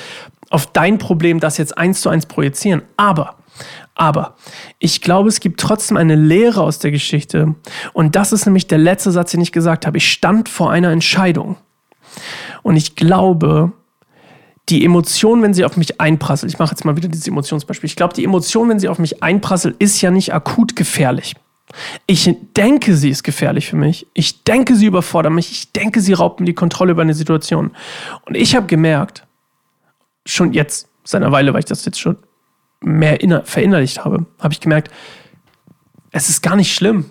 auf 0.49 0.65
dein 0.65 0.97
Problem 0.97 1.41
das 1.41 1.59
jetzt 1.59 1.77
eins 1.77 2.01
zu 2.01 2.09
eins 2.09 2.25
projizieren. 2.25 2.81
Aber, 2.97 3.35
aber 3.95 4.35
ich 4.79 5.03
glaube, 5.03 5.29
es 5.29 5.41
gibt 5.41 5.61
trotzdem 5.61 5.99
eine 5.99 6.15
Lehre 6.15 6.63
aus 6.63 6.79
der 6.79 6.91
Geschichte. 6.91 7.55
Und 7.93 8.17
das 8.17 8.33
ist 8.33 8.47
nämlich 8.47 8.67
der 8.67 8.79
letzte 8.79 9.11
Satz, 9.11 9.33
den 9.33 9.43
ich 9.43 9.53
gesagt 9.53 9.87
habe. 9.87 9.99
Ich 9.99 10.11
stand 10.11 10.49
vor 10.49 10.71
einer 10.71 10.91
Entscheidung. 10.91 11.57
Und 12.63 12.77
ich 12.77 12.97
glaube, 12.97 13.73
die 14.71 14.87
Emotion, 14.87 15.43
wenn 15.43 15.53
sie 15.53 15.67
auf 15.67 15.77
mich 15.77 16.01
einprasselt, 16.01 16.51
ich 16.51 16.59
mache 16.59 16.71
jetzt 16.71 16.87
mal 16.87 16.97
wieder 16.97 17.09
dieses 17.09 17.29
Emotionsbeispiel, 17.29 17.89
ich 17.89 17.97
glaube, 17.97 18.15
die 18.15 18.25
Emotion, 18.25 18.71
wenn 18.71 18.79
sie 18.79 18.89
auf 18.89 18.99
mich 18.99 19.23
einprasselt, 19.23 19.77
ist 19.81 20.01
ja 20.01 20.11
nicht 20.11 20.33
akut 20.33 20.77
gefährlich. 20.77 21.35
Ich 22.07 22.31
denke, 22.57 22.97
sie 22.97 23.11
ist 23.11 23.23
gefährlich 23.23 23.69
für 23.69 23.77
mich. 23.77 24.07
Ich 24.15 24.45
denke, 24.45 24.75
sie 24.75 24.87
überfordert 24.87 25.33
mich. 25.33 25.51
Ich 25.51 25.73
denke, 25.73 26.01
sie 26.01 26.13
raubt 26.13 26.41
mir 26.41 26.47
die 26.47 26.55
Kontrolle 26.55 26.93
über 26.93 27.03
eine 27.03 27.15
Situation. 27.15 27.73
Und 28.25 28.37
ich 28.37 28.57
habe 28.57 28.67
gemerkt, 28.67 29.27
schon 30.27 30.53
jetzt, 30.53 30.89
seit 31.05 31.23
einer 31.23 31.33
Weile, 31.33 31.53
weil 31.53 31.61
ich 31.61 31.67
das 31.67 31.85
jetzt 31.85 32.01
schon 32.01 32.17
mehr 32.81 33.19
verinnerlicht 33.45 34.05
habe, 34.05 34.27
habe 34.41 34.53
ich 34.53 34.61
gemerkt, 34.61 34.93
es 36.11 36.29
ist 36.29 36.43
gar 36.43 36.57
nicht 36.57 36.75
schlimm. 36.75 37.07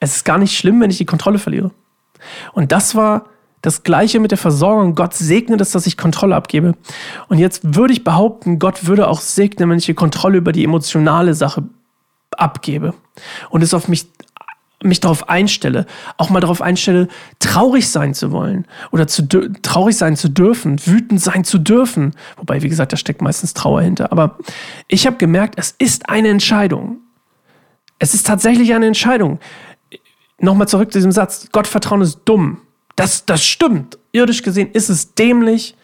Es 0.00 0.16
ist 0.16 0.24
gar 0.24 0.38
nicht 0.38 0.56
schlimm, 0.56 0.80
wenn 0.80 0.90
ich 0.90 0.98
die 0.98 1.06
Kontrolle 1.06 1.38
verliere. 1.38 1.70
Und 2.52 2.72
das 2.72 2.94
war 2.94 3.26
das 3.62 3.84
gleiche 3.84 4.18
mit 4.18 4.32
der 4.32 4.38
Versorgung. 4.38 4.94
Gott 4.94 5.14
segnet 5.14 5.60
es, 5.60 5.70
dass 5.70 5.86
ich 5.86 5.96
Kontrolle 5.96 6.34
abgebe. 6.34 6.74
Und 7.28 7.38
jetzt 7.38 7.76
würde 7.76 7.92
ich 7.92 8.02
behaupten, 8.02 8.58
Gott 8.58 8.86
würde 8.86 9.08
auch 9.08 9.20
segnen, 9.20 9.70
wenn 9.70 9.78
ich 9.78 9.86
die 9.86 9.94
Kontrolle 9.94 10.38
über 10.38 10.52
die 10.52 10.64
emotionale 10.64 11.34
Sache 11.34 11.62
abgebe 12.38 12.94
und 13.50 13.62
es 13.62 13.74
auf 13.74 13.88
mich 13.88 14.06
mich 14.84 15.00
darauf 15.00 15.28
einstelle, 15.28 15.86
auch 16.16 16.30
mal 16.30 16.40
darauf 16.40 16.60
einstelle, 16.60 17.08
traurig 17.38 17.88
sein 17.88 18.14
zu 18.14 18.32
wollen 18.32 18.66
oder 18.90 19.06
zu 19.06 19.26
traurig 19.62 19.96
sein 19.96 20.16
zu 20.16 20.28
dürfen, 20.28 20.84
wütend 20.84 21.20
sein 21.20 21.44
zu 21.44 21.58
dürfen. 21.58 22.14
Wobei, 22.36 22.62
wie 22.62 22.68
gesagt, 22.68 22.92
da 22.92 22.96
steckt 22.96 23.22
meistens 23.22 23.54
Trauer 23.54 23.82
hinter. 23.82 24.12
Aber 24.12 24.38
ich 24.88 25.06
habe 25.06 25.16
gemerkt, 25.16 25.54
es 25.56 25.74
ist 25.78 26.08
eine 26.08 26.28
Entscheidung. 26.28 26.98
Es 27.98 28.14
ist 28.14 28.26
tatsächlich 28.26 28.74
eine 28.74 28.86
Entscheidung. 28.86 29.38
Nochmal 30.38 30.68
zurück 30.68 30.92
zu 30.92 30.98
diesem 30.98 31.12
Satz. 31.12 31.48
Gottvertrauen 31.52 32.02
ist 32.02 32.20
dumm. 32.24 32.58
Das, 32.96 33.24
das 33.24 33.44
stimmt. 33.44 33.98
Irdisch 34.10 34.42
gesehen 34.42 34.70
ist 34.72 34.88
es 34.88 35.14
dämlich. 35.14 35.76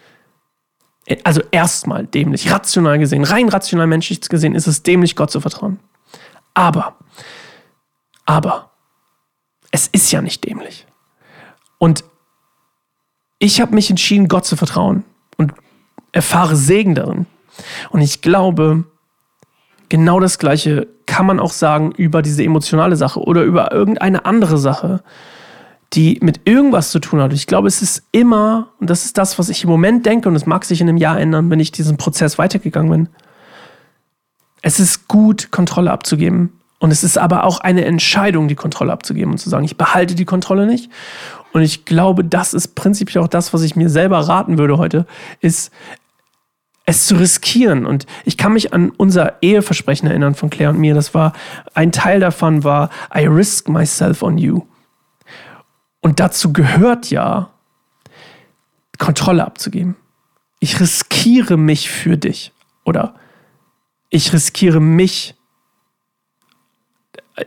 Also 1.25 1.41
erstmal 1.53 2.07
dämlich, 2.07 2.53
rational 2.53 2.99
gesehen, 2.99 3.25
rein 3.25 3.49
rational 3.49 3.87
menschlich 3.87 4.21
gesehen 4.21 4.55
ist 4.55 4.67
es 4.67 4.83
dämlich, 4.83 5.17
Gott 5.17 5.31
zu 5.31 5.41
vertrauen. 5.41 5.79
Aber, 6.59 6.97
aber, 8.25 8.71
es 9.71 9.87
ist 9.87 10.11
ja 10.11 10.21
nicht 10.21 10.45
dämlich. 10.45 10.87
Und 11.79 12.03
ich 13.39 13.61
habe 13.61 13.77
mich 13.77 13.91
entschieden, 13.91 14.27
Gott 14.27 14.45
zu 14.45 14.57
vertrauen 14.57 15.05
und 15.37 15.55
erfahre 16.11 16.57
Segen 16.57 16.97
darin. 16.97 17.27
Und 17.91 18.01
ich 18.01 18.23
glaube, 18.23 18.83
genau 19.89 20.19
das 20.19 20.41
Gleiche 20.41 20.89
kann 21.07 21.27
man 21.27 21.39
auch 21.39 21.53
sagen 21.53 21.93
über 21.93 22.23
diese 22.23 22.43
emotionale 22.43 22.97
Sache 22.97 23.21
oder 23.21 23.45
über 23.45 23.71
irgendeine 23.71 24.25
andere 24.25 24.59
Sache 24.59 25.05
die 25.95 26.19
mit 26.21 26.43
irgendwas 26.45 26.91
zu 26.91 26.99
tun 26.99 27.21
hat. 27.21 27.33
Ich 27.33 27.47
glaube, 27.47 27.69
es 27.69 27.81
ist 27.81 28.03
immer, 28.13 28.69
und 28.79 28.91
das 28.91 29.07
ist 29.07 29.17
das, 29.17 29.39
was 29.39 29.49
ich 29.49 29.65
im 29.65 29.71
Moment 29.71 30.05
denke, 30.05 30.29
und 30.29 30.37
es 30.37 30.45
mag 30.45 30.65
sich 30.65 30.81
in 30.81 30.89
einem 30.89 30.99
Jahr 30.99 31.19
ändern, 31.19 31.49
wenn 31.49 31.61
ich 31.61 31.73
diesen 31.73 31.97
Prozess 31.97 32.37
weitergegangen 32.37 32.91
bin. 32.91 33.09
Es 34.63 34.81
ist 34.81 35.09
gut, 35.09 35.51
Kontrolle 35.51 35.91
abzugeben. 35.91 36.53
Und 36.81 36.93
es 36.93 37.03
ist 37.03 37.19
aber 37.19 37.45
auch 37.45 37.61
eine 37.61 37.85
Entscheidung, 37.85 38.47
die 38.47 38.55
Kontrolle 38.55 38.93
abzugeben 38.93 39.33
und 39.33 39.39
zu 39.39 39.51
sagen, 39.51 39.65
ich 39.65 39.77
behalte 39.77 40.15
die 40.15 40.25
Kontrolle 40.25 40.67
nicht. 40.67 40.91
Und 41.53 41.63
ich 41.63 41.85
glaube, 41.85 42.25
das 42.25 42.55
ist 42.55 42.75
prinzipiell 42.75 43.25
auch 43.25 43.29
das, 43.29 43.53
was 43.53 43.63
ich 43.63 43.75
mir 43.75 43.89
selber 43.89 44.21
raten 44.21 44.59
würde 44.59 44.79
heute, 44.79 45.07
ist, 45.41 45.73
es 46.85 47.07
zu 47.07 47.17
riskieren. 47.17 47.85
Und 47.85 48.07
ich 48.25 48.37
kann 48.37 48.53
mich 48.53 48.73
an 48.73 48.91
unser 48.97 49.43
Eheversprechen 49.43 50.09
erinnern 50.09 50.35
von 50.35 50.51
Claire 50.51 50.71
und 50.71 50.79
mir. 50.79 50.95
Das 50.95 51.15
war, 51.15 51.33
ein 51.75 51.93
Teil 51.93 52.21
davon 52.21 52.65
war, 52.65 52.91
I 53.15 53.27
risk 53.27 53.69
myself 53.69 54.23
on 54.23 54.39
you. 54.39 54.63
Und 56.01 56.21
dazu 56.21 56.53
gehört 56.53 57.11
ja, 57.11 57.51
Kontrolle 58.99 59.45
abzugeben. 59.45 59.97
Ich 60.61 60.81
riskiere 60.81 61.57
mich 61.57 61.91
für 61.91 62.17
dich. 62.17 62.53
Oder 62.85 63.15
ich 64.11 64.33
riskiere 64.33 64.81
mich. 64.81 65.35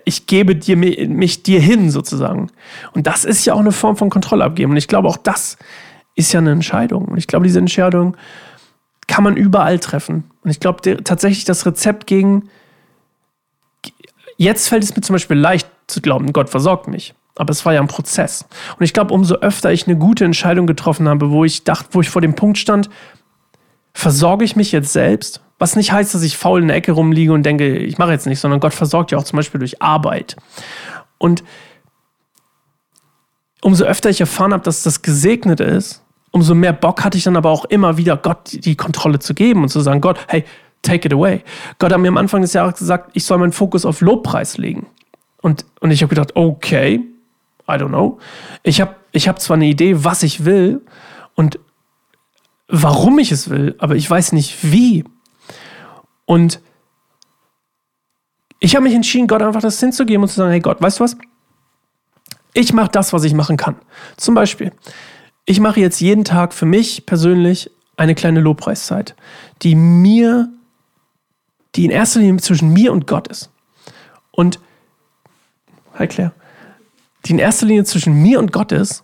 Ich 0.05 0.25
gebe 0.25 0.55
dir, 0.55 0.77
mich 0.77 1.43
dir 1.43 1.59
hin, 1.59 1.91
sozusagen. 1.91 2.49
Und 2.93 3.07
das 3.07 3.25
ist 3.25 3.45
ja 3.45 3.53
auch 3.53 3.59
eine 3.59 3.73
Form 3.73 3.97
von 3.97 4.09
Kontrolle 4.09 4.45
abgeben. 4.45 4.71
Und 4.71 4.77
ich 4.77 4.87
glaube, 4.87 5.09
auch 5.09 5.17
das 5.17 5.57
ist 6.15 6.31
ja 6.31 6.39
eine 6.39 6.51
Entscheidung. 6.51 7.05
Und 7.05 7.17
ich 7.17 7.27
glaube, 7.27 7.45
diese 7.45 7.59
Entscheidung 7.59 8.15
kann 9.07 9.23
man 9.23 9.35
überall 9.35 9.79
treffen. 9.79 10.31
Und 10.41 10.51
ich 10.51 10.59
glaube 10.59 11.03
tatsächlich, 11.03 11.43
das 11.43 11.65
Rezept 11.65 12.07
gegen. 12.07 12.49
Jetzt 14.37 14.69
fällt 14.69 14.83
es 14.83 14.95
mir 14.95 15.01
zum 15.01 15.13
Beispiel 15.13 15.37
leicht 15.37 15.69
zu 15.87 16.01
glauben, 16.01 16.31
Gott 16.31 16.49
versorgt 16.49 16.87
mich. 16.87 17.13
Aber 17.35 17.51
es 17.51 17.65
war 17.65 17.73
ja 17.73 17.81
ein 17.81 17.87
Prozess. 17.87 18.45
Und 18.77 18.83
ich 18.83 18.93
glaube, 18.93 19.13
umso 19.13 19.35
öfter 19.35 19.71
ich 19.71 19.87
eine 19.87 19.97
gute 19.97 20.25
Entscheidung 20.25 20.67
getroffen 20.67 21.07
habe, 21.07 21.31
wo 21.31 21.43
ich 21.43 21.63
dachte, 21.63 21.89
wo 21.91 22.01
ich 22.01 22.09
vor 22.09 22.21
dem 22.21 22.35
Punkt 22.35 22.57
stand, 22.57 22.89
versorge 23.93 24.45
ich 24.45 24.55
mich 24.55 24.71
jetzt 24.71 24.93
selbst? 24.93 25.41
Was 25.59 25.75
nicht 25.75 25.91
heißt, 25.91 26.15
dass 26.15 26.23
ich 26.23 26.37
faul 26.37 26.61
in 26.61 26.67
der 26.69 26.77
Ecke 26.77 26.91
rumliege 26.91 27.33
und 27.33 27.43
denke, 27.43 27.77
ich 27.77 27.97
mache 27.97 28.11
jetzt 28.11 28.25
nicht, 28.25 28.39
sondern 28.39 28.59
Gott 28.59 28.73
versorgt 28.73 29.11
ja 29.11 29.17
auch 29.17 29.23
zum 29.23 29.37
Beispiel 29.37 29.59
durch 29.59 29.81
Arbeit. 29.81 30.35
Und 31.17 31.43
umso 33.61 33.85
öfter 33.85 34.09
ich 34.09 34.21
erfahren 34.21 34.53
habe, 34.53 34.63
dass 34.63 34.83
das 34.83 35.03
gesegnet 35.03 35.59
ist, 35.59 36.03
umso 36.31 36.55
mehr 36.55 36.73
Bock 36.73 37.03
hatte 37.03 37.17
ich 37.17 37.23
dann 37.23 37.37
aber 37.37 37.51
auch 37.51 37.65
immer 37.65 37.97
wieder, 37.97 38.17
Gott 38.17 38.49
die 38.51 38.75
Kontrolle 38.75 39.19
zu 39.19 39.33
geben 39.33 39.63
und 39.63 39.69
zu 39.69 39.81
sagen, 39.81 40.01
Gott, 40.01 40.19
hey, 40.27 40.43
take 40.81 41.07
it 41.07 41.13
away. 41.13 41.43
Gott 41.77 41.91
hat 41.91 41.99
mir 41.99 42.07
am 42.07 42.17
Anfang 42.17 42.41
des 42.41 42.53
Jahres 42.53 42.79
gesagt, 42.79 43.11
ich 43.13 43.25
soll 43.25 43.37
meinen 43.37 43.51
Fokus 43.51 43.85
auf 43.85 44.01
Lobpreis 44.01 44.57
legen. 44.57 44.87
Und, 45.41 45.65
und 45.79 45.91
ich 45.91 46.01
habe 46.01 46.09
gedacht, 46.09 46.35
okay, 46.35 47.01
I 47.67 47.73
don't 47.73 47.89
know. 47.89 48.19
Ich 48.63 48.81
habe 48.81 48.95
ich 49.11 49.27
hab 49.27 49.41
zwar 49.41 49.55
eine 49.55 49.65
Idee, 49.65 50.03
was 50.03 50.23
ich 50.23 50.45
will 50.45 50.81
und 51.35 51.59
warum 52.71 53.19
ich 53.19 53.31
es 53.31 53.49
will, 53.49 53.75
aber 53.77 53.95
ich 53.95 54.09
weiß 54.09 54.31
nicht 54.31 54.71
wie. 54.71 55.03
Und 56.25 56.61
ich 58.59 58.75
habe 58.75 58.83
mich 58.83 58.93
entschieden, 58.93 59.27
Gott 59.27 59.41
einfach 59.41 59.61
das 59.61 59.79
hinzugeben 59.79 60.23
und 60.23 60.29
zu 60.29 60.35
sagen, 60.35 60.51
hey 60.51 60.61
Gott, 60.61 60.81
weißt 60.81 60.99
du 60.99 61.03
was? 61.03 61.17
Ich 62.53 62.73
mache 62.73 62.91
das, 62.91 63.13
was 63.13 63.23
ich 63.23 63.33
machen 63.33 63.57
kann. 63.57 63.75
Zum 64.17 64.35
Beispiel, 64.35 64.71
ich 65.45 65.59
mache 65.59 65.79
jetzt 65.79 65.99
jeden 65.99 66.23
Tag 66.23 66.53
für 66.53 66.65
mich 66.65 67.05
persönlich 67.05 67.71
eine 67.97 68.15
kleine 68.15 68.39
Lobpreiszeit, 68.39 69.15
die 69.61 69.75
mir, 69.75 70.49
die 71.75 71.85
in 71.85 71.91
erster 71.91 72.19
Linie 72.19 72.41
zwischen 72.41 72.71
mir 72.71 72.91
und 72.91 73.07
Gott 73.07 73.27
ist. 73.27 73.51
Und, 74.31 74.59
hi 75.95 76.07
Claire, 76.07 76.33
die 77.25 77.31
in 77.31 77.39
erster 77.39 77.65
Linie 77.65 77.83
zwischen 77.83 78.21
mir 78.21 78.39
und 78.39 78.51
Gott 78.51 78.71
ist. 78.71 79.03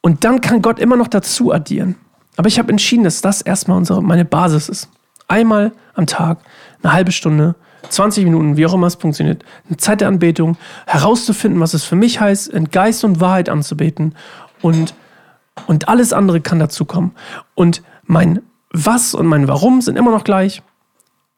Und 0.00 0.24
dann 0.24 0.40
kann 0.40 0.62
Gott 0.62 0.78
immer 0.78 0.96
noch 0.96 1.08
dazu 1.08 1.52
addieren. 1.52 1.96
Aber 2.36 2.48
ich 2.48 2.58
habe 2.58 2.70
entschieden, 2.70 3.04
dass 3.04 3.20
das 3.20 3.42
erstmal 3.42 3.76
unsere, 3.76 4.02
meine 4.02 4.24
Basis 4.24 4.68
ist. 4.68 4.88
Einmal 5.28 5.72
am 5.94 6.06
Tag, 6.06 6.38
eine 6.82 6.92
halbe 6.92 7.12
Stunde, 7.12 7.54
20 7.88 8.24
Minuten, 8.24 8.56
wie 8.56 8.66
auch 8.66 8.74
immer 8.74 8.86
es 8.86 8.94
funktioniert, 8.94 9.44
eine 9.68 9.76
Zeit 9.76 10.00
der 10.00 10.08
Anbetung, 10.08 10.56
herauszufinden, 10.86 11.60
was 11.60 11.74
es 11.74 11.84
für 11.84 11.96
mich 11.96 12.20
heißt, 12.20 12.48
in 12.48 12.70
Geist 12.70 13.04
und 13.04 13.20
Wahrheit 13.20 13.48
anzubeten 13.48 14.14
und, 14.60 14.94
und 15.66 15.88
alles 15.88 16.12
andere 16.12 16.40
kann 16.40 16.58
dazukommen. 16.58 17.12
Und 17.54 17.82
mein 18.04 18.40
Was 18.72 19.14
und 19.14 19.26
mein 19.26 19.48
Warum 19.48 19.80
sind 19.82 19.96
immer 19.96 20.10
noch 20.10 20.24
gleich. 20.24 20.62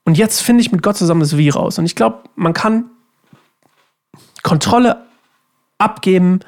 Und 0.04 0.18
jetzt 0.18 0.40
finde 0.42 0.60
ich 0.60 0.70
mit 0.70 0.82
Gott 0.82 0.96
zusammen 0.96 1.20
das 1.20 1.36
Wie 1.36 1.48
raus. 1.48 1.78
Und 1.78 1.86
ich 1.86 1.96
glaube, 1.96 2.18
man 2.36 2.52
kann 2.52 2.84
Kontrolle 4.42 5.04
abgeben, 5.78 6.40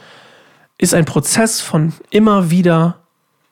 ist 0.78 0.94
ein 0.94 1.06
Prozess 1.06 1.60
von 1.60 1.92
immer 2.10 2.50
wieder 2.50 3.05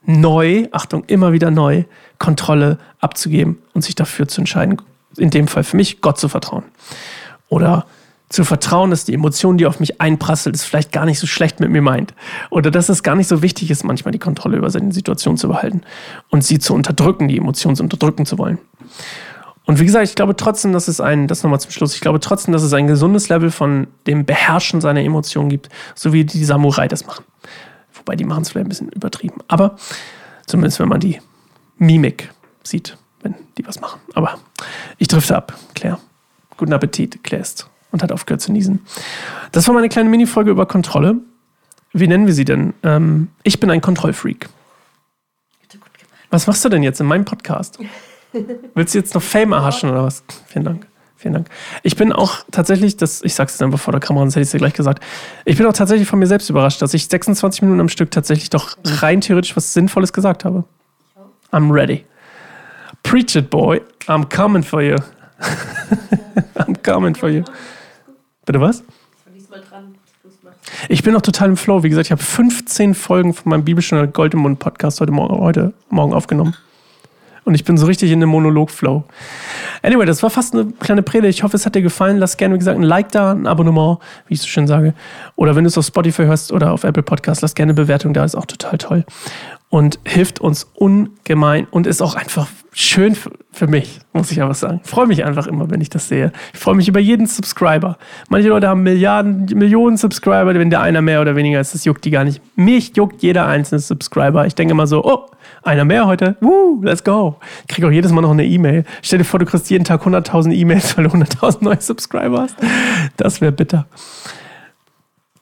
neu, 0.07 0.69
Achtung, 0.73 1.05
immer 1.07 1.33
wieder 1.33 1.51
neu, 1.51 1.85
Kontrolle 2.19 2.79
abzugeben 3.01 3.59
und 3.73 3.83
sich 3.83 3.95
dafür 3.95 4.29
zu 4.29 4.40
entscheiden, 4.40 4.81
in 5.17 5.31
dem 5.31 5.49
Fall 5.49 5.64
für 5.64 5.77
mich, 5.77 6.01
Gott 6.01 6.19
zu 6.19 6.29
vertrauen. 6.29 6.64
Oder 7.49 7.87
zu 8.29 8.45
vertrauen, 8.45 8.90
dass 8.90 9.05
die 9.05 9.14
Emotion, 9.14 9.59
die 9.59 9.67
auf 9.67 9.81
mich 9.81 10.01
einprasselt, 10.01 10.57
es 10.57 10.64
vielleicht 10.64 10.93
gar 10.93 11.05
nicht 11.05 11.21
so 11.21 11.27
schlecht 11.27 11.61
mit 11.61 11.71
mir 11.71 11.83
meint. 11.83 12.14
Oder 12.51 12.71
dass 12.71 12.88
es 12.88 13.03
gar 13.03 13.14
nicht 13.14 13.29
so 13.29 13.43
wichtig 13.43 13.71
ist, 13.71 13.85
manchmal 13.85 14.12
die 14.12 14.19
Kontrolle 14.19 14.57
über 14.57 14.71
seine 14.71 14.93
Situation 14.93 15.37
zu 15.37 15.49
behalten 15.49 15.83
und 16.31 16.43
sie 16.43 16.59
zu 16.59 16.75
unterdrücken, 16.75 17.29
die 17.29 17.38
Emotionen 17.38 17.79
unterdrücken 17.79 18.27
zu 18.27 18.38
wollen. 18.38 18.59
Und 19.67 19.79
wie 19.81 19.85
gesagt, 19.87 20.09
ich 20.09 20.14
glaube 20.14 20.37
trotzdem, 20.37 20.73
dass 20.73 20.88
es 20.88 21.01
ein, 21.01 21.27
das 21.27 21.43
nochmal 21.43 21.61
zum 21.61 21.71
Schluss, 21.71 21.95
ich 21.95 22.01
glaube 22.01 22.21
trotzdem, 22.21 22.53
dass 22.53 22.62
es 22.62 22.73
ein 22.73 22.87
gesundes 22.87 23.29
Level 23.29 23.51
von 23.51 23.87
dem 24.07 24.25
Beherrschen 24.25 24.81
seiner 24.81 25.01
Emotionen 25.01 25.49
gibt, 25.49 25.69
so 25.95 26.12
wie 26.12 26.25
die 26.25 26.45
Samurai 26.45 26.88
das 26.88 27.07
machen. 27.07 27.25
Wobei 28.05 28.17
die 28.17 28.25
machen 28.25 28.43
es 28.43 28.51
vielleicht 28.51 28.67
ein 28.67 28.69
bisschen 28.69 28.88
übertrieben. 28.90 29.40
Aber 29.49 29.77
zumindest 30.47 30.79
wenn 30.81 30.88
man 30.88 31.01
die 31.01 31.21
Mimik 31.79 32.31
sieht 32.62 32.97
wenn 33.25 33.35
die 33.59 33.67
was 33.67 33.81
machen. 33.81 34.01
Aber 34.14 34.38
ich 34.99 35.09
drifte 35.09 35.37
ab, 35.37 35.59
Claire. 35.75 35.99
Guten 36.57 36.73
Appetit, 36.73 37.25
Claire 37.25 37.43
ist 37.43 37.69
und 37.90 38.03
hat 38.03 38.12
aufgehört 38.12 38.40
zu 38.40 38.53
niesen. 38.53 38.87
Das 39.51 39.67
war 39.67 39.75
meine 39.75 39.88
kleine 39.88 40.09
Mini-Folge 40.09 40.51
über 40.53 40.67
Kontrolle. 40.67 41.17
Wie 41.93 42.07
nennen 42.07 42.27
wir 42.27 42.35
sie 42.35 42.45
denn? 42.45 42.75
Ähm, 42.83 43.29
ich 43.43 43.59
bin 43.59 43.71
ein 43.71 43.81
Kontrollfreak. 43.81 44.49
Was 46.31 46.47
machst 46.47 46.64
du 46.64 46.69
denn 46.69 46.83
jetzt 46.83 47.01
in 47.01 47.07
meinem 47.07 47.25
Podcast? 47.25 47.79
Willst 48.75 48.95
du 48.95 48.99
jetzt 48.99 49.14
noch 49.14 49.23
Fame 49.23 49.53
erhaschen 49.53 49.90
oder 49.90 50.05
was? 50.05 50.25
Vielen 50.47 50.64
Dank. 50.64 50.87
Vielen 51.16 51.35
Dank. 51.35 51.48
Ich 51.83 51.96
bin 51.96 52.12
auch 52.12 52.44
tatsächlich, 52.50 52.96
das, 52.96 53.22
ich 53.22 53.35
sag's 53.35 53.55
jetzt 53.55 53.62
einfach 53.62 53.79
vor 53.79 53.92
der 53.92 54.00
Kamera, 54.00 54.24
sonst 54.24 54.35
hätte 54.35 54.42
ich 54.42 54.48
es 54.48 54.53
dir 54.53 54.59
gleich 54.59 54.74
gesagt. 54.74 55.03
Ich 55.44 55.57
bin 55.57 55.66
auch 55.66 55.72
tatsächlich 55.72 56.09
von 56.09 56.18
mir 56.18 56.27
selbst 56.27 56.50
überrascht, 56.50 56.83
dass 56.83 56.92
ich 56.92 57.09
26 57.09 57.62
Minuten 57.62 57.81
am 57.81 57.88
Stück 57.88 58.11
tatsächlich 58.11 58.50
doch 58.50 58.77
rein 58.85 59.20
theoretisch 59.20 59.57
was 59.57 59.72
Sinnvolles 59.72 60.12
gesagt 60.12 60.44
habe. 60.44 60.64
I'm 61.53 61.72
ready. 61.72 62.05
Preach 63.03 63.37
it, 63.37 63.48
boy. 63.48 63.81
I'm 64.07 64.29
coming 64.29 64.62
for 64.62 64.83
you. 64.83 64.96
I'm 66.57 66.74
coming 66.83 67.14
for 67.14 67.29
you. 67.29 67.44
Bitte 68.44 68.61
was? 68.61 68.83
Ich 70.88 71.03
bin 71.03 71.12
noch 71.12 71.22
total 71.22 71.50
im 71.50 71.57
Flow. 71.57 71.83
Wie 71.83 71.88
gesagt, 71.88 72.09
ich 72.09 72.12
habe 72.12 72.22
15 72.22 72.94
Folgen 72.94 73.33
von 73.33 73.50
meinem 73.50 73.64
Bibelstunde 73.64 74.09
Gold 74.09 74.35
im 74.35 74.40
Mund 74.40 74.59
Podcast 74.59 75.00
heute 75.00 75.12
heute 75.14 75.72
Morgen 75.88 76.12
aufgenommen. 76.12 76.55
Und 77.44 77.54
ich 77.54 77.64
bin 77.64 77.76
so 77.76 77.87
richtig 77.87 78.11
in 78.11 78.20
dem 78.20 78.30
Monolog-Flow. 78.30 79.04
Anyway, 79.83 80.07
das 80.07 80.22
war 80.22 80.30
fast 80.30 80.54
eine 80.54 80.72
kleine 80.80 81.02
Predigt. 81.02 81.38
Ich 81.38 81.42
hoffe, 81.42 81.57
es 81.57 81.66
hat 81.66 81.74
dir 81.74 81.83
gefallen. 81.83 82.18
Lass 82.18 82.37
gerne, 82.37 82.54
wie 82.54 82.59
gesagt, 82.59 82.78
ein 82.78 82.83
Like 82.83 83.12
da, 83.12 83.33
ein 83.33 83.46
Abonnement, 83.46 83.98
wie 84.28 84.35
ich 84.35 84.40
so 84.40 84.46
schön 84.46 84.66
sage. 84.66 84.94
Oder 85.37 85.54
wenn 85.54 85.64
du 85.64 85.68
es 85.68 85.76
auf 85.76 85.85
Spotify 85.85 86.24
hörst 86.24 86.52
oder 86.52 86.72
auf 86.72 86.85
Apple 86.85 87.02
Podcast, 87.02 87.42
lass 87.42 87.54
gerne 87.54 87.70
eine 87.70 87.74
Bewertung 87.74 88.14
da, 88.14 88.24
ist 88.24 88.35
auch 88.35 88.46
total 88.46 88.78
toll 88.78 89.04
und 89.74 89.98
hilft 90.04 90.40
uns 90.40 90.70
ungemein 90.74 91.66
und 91.68 91.88
ist 91.88 92.00
auch 92.00 92.14
einfach 92.14 92.46
schön 92.72 93.16
für 93.50 93.66
mich, 93.66 93.98
muss 94.12 94.30
ich 94.30 94.40
einfach 94.40 94.54
sagen. 94.54 94.80
Ich 94.85 94.88
freue 94.88 95.09
mich 95.09 95.24
einfach 95.24 95.48
immer, 95.48 95.68
wenn 95.68 95.80
ich 95.80 95.90
das 95.90 96.07
sehe. 96.07 96.33
Ich 96.52 96.61
freue 96.61 96.76
mich 96.76 96.87
über 96.87 97.00
jeden 97.00 97.26
Subscriber. 97.26 97.98
Manche 98.28 98.50
Leute 98.50 98.68
haben 98.68 98.85
Milliarden, 98.85 99.46
Millionen 99.59 99.96
Subscriber, 99.96 100.54
wenn 100.54 100.70
der 100.70 100.80
einer 100.80 101.02
mehr 101.02 101.20
oder 101.20 101.35
weniger 101.35 101.59
ist, 101.59 101.74
das 101.74 101.85
juckt 101.85 102.04
die 102.04 102.12
gar 102.12 102.22
nicht. 102.22 102.40
Mich 102.54 102.96
juckt 102.96 103.20
jeder 103.20 103.48
einzelne 103.48 103.80
Subscriber. 103.80 104.46
Ich 104.46 104.54
denke 104.54 104.70
immer 104.70 104.87
so, 104.87 105.04
oh, 105.04 105.26
einer 105.64 105.85
mehr 105.85 106.07
heute, 106.07 106.37
woo, 106.40 106.81
let's 106.83 107.03
go. 107.03 107.37
Ich 107.62 107.74
kriege 107.74 107.87
auch 107.88 107.92
jedes 107.92 108.12
Mal 108.12 108.20
noch 108.20 108.31
eine 108.31 108.44
E-Mail. 108.44 108.85
Stell 109.03 109.18
dir 109.18 109.24
vor, 109.24 109.40
du 109.40 109.46
kriegst 109.46 109.70
jeden 109.70 109.85
Tag 109.85 110.03
100.000 110.03 110.53
E-Mails, 110.53 110.96
weil 110.96 111.05
du 111.05 111.11
100.000 111.11 111.64
neue 111.64 111.81
Subscriber 111.81 112.42
hast. 112.42 112.57
Das 113.16 113.40
wäre 113.40 113.53
bitter. 113.53 113.87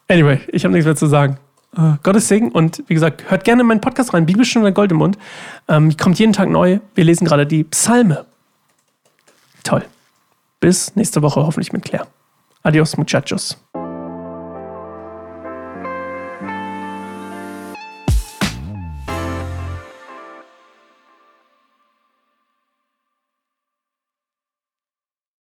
Anyway, 0.09 0.41
ich 0.49 0.65
habe 0.65 0.73
nichts 0.73 0.87
mehr 0.87 0.97
zu 0.97 1.07
sagen. 1.07 1.39
Uh, 1.77 1.95
Gottes 2.03 2.29
Segen 2.29 2.53
und 2.53 2.85
wie 2.87 2.95
gesagt, 2.95 3.31
hört 3.31 3.45
gerne 3.45 3.63
in 3.63 3.67
meinen 3.67 3.81
Podcast 3.81 4.13
rein, 4.13 4.27
Bibelstunde 4.27 4.75
Gold 4.75 4.93
im 4.93 4.99
Mund. 4.99 5.17
Ähm, 5.69 5.97
kommt 5.97 6.19
jeden 6.19 6.35
Tag 6.35 6.51
neu. 6.51 6.81
Wir 6.95 7.05
lesen 7.05 7.25
gerade 7.25 7.47
die 7.47 7.65
Psalme. 7.65 8.27
Toll. 9.65 9.83
Bis 10.61 10.95
nächste 10.97 11.23
Woche 11.23 11.41
hoffentlich 11.41 11.73
mit 11.73 11.83
Claire. 11.83 12.07
Adios, 12.63 12.97
muchachos. 12.99 13.57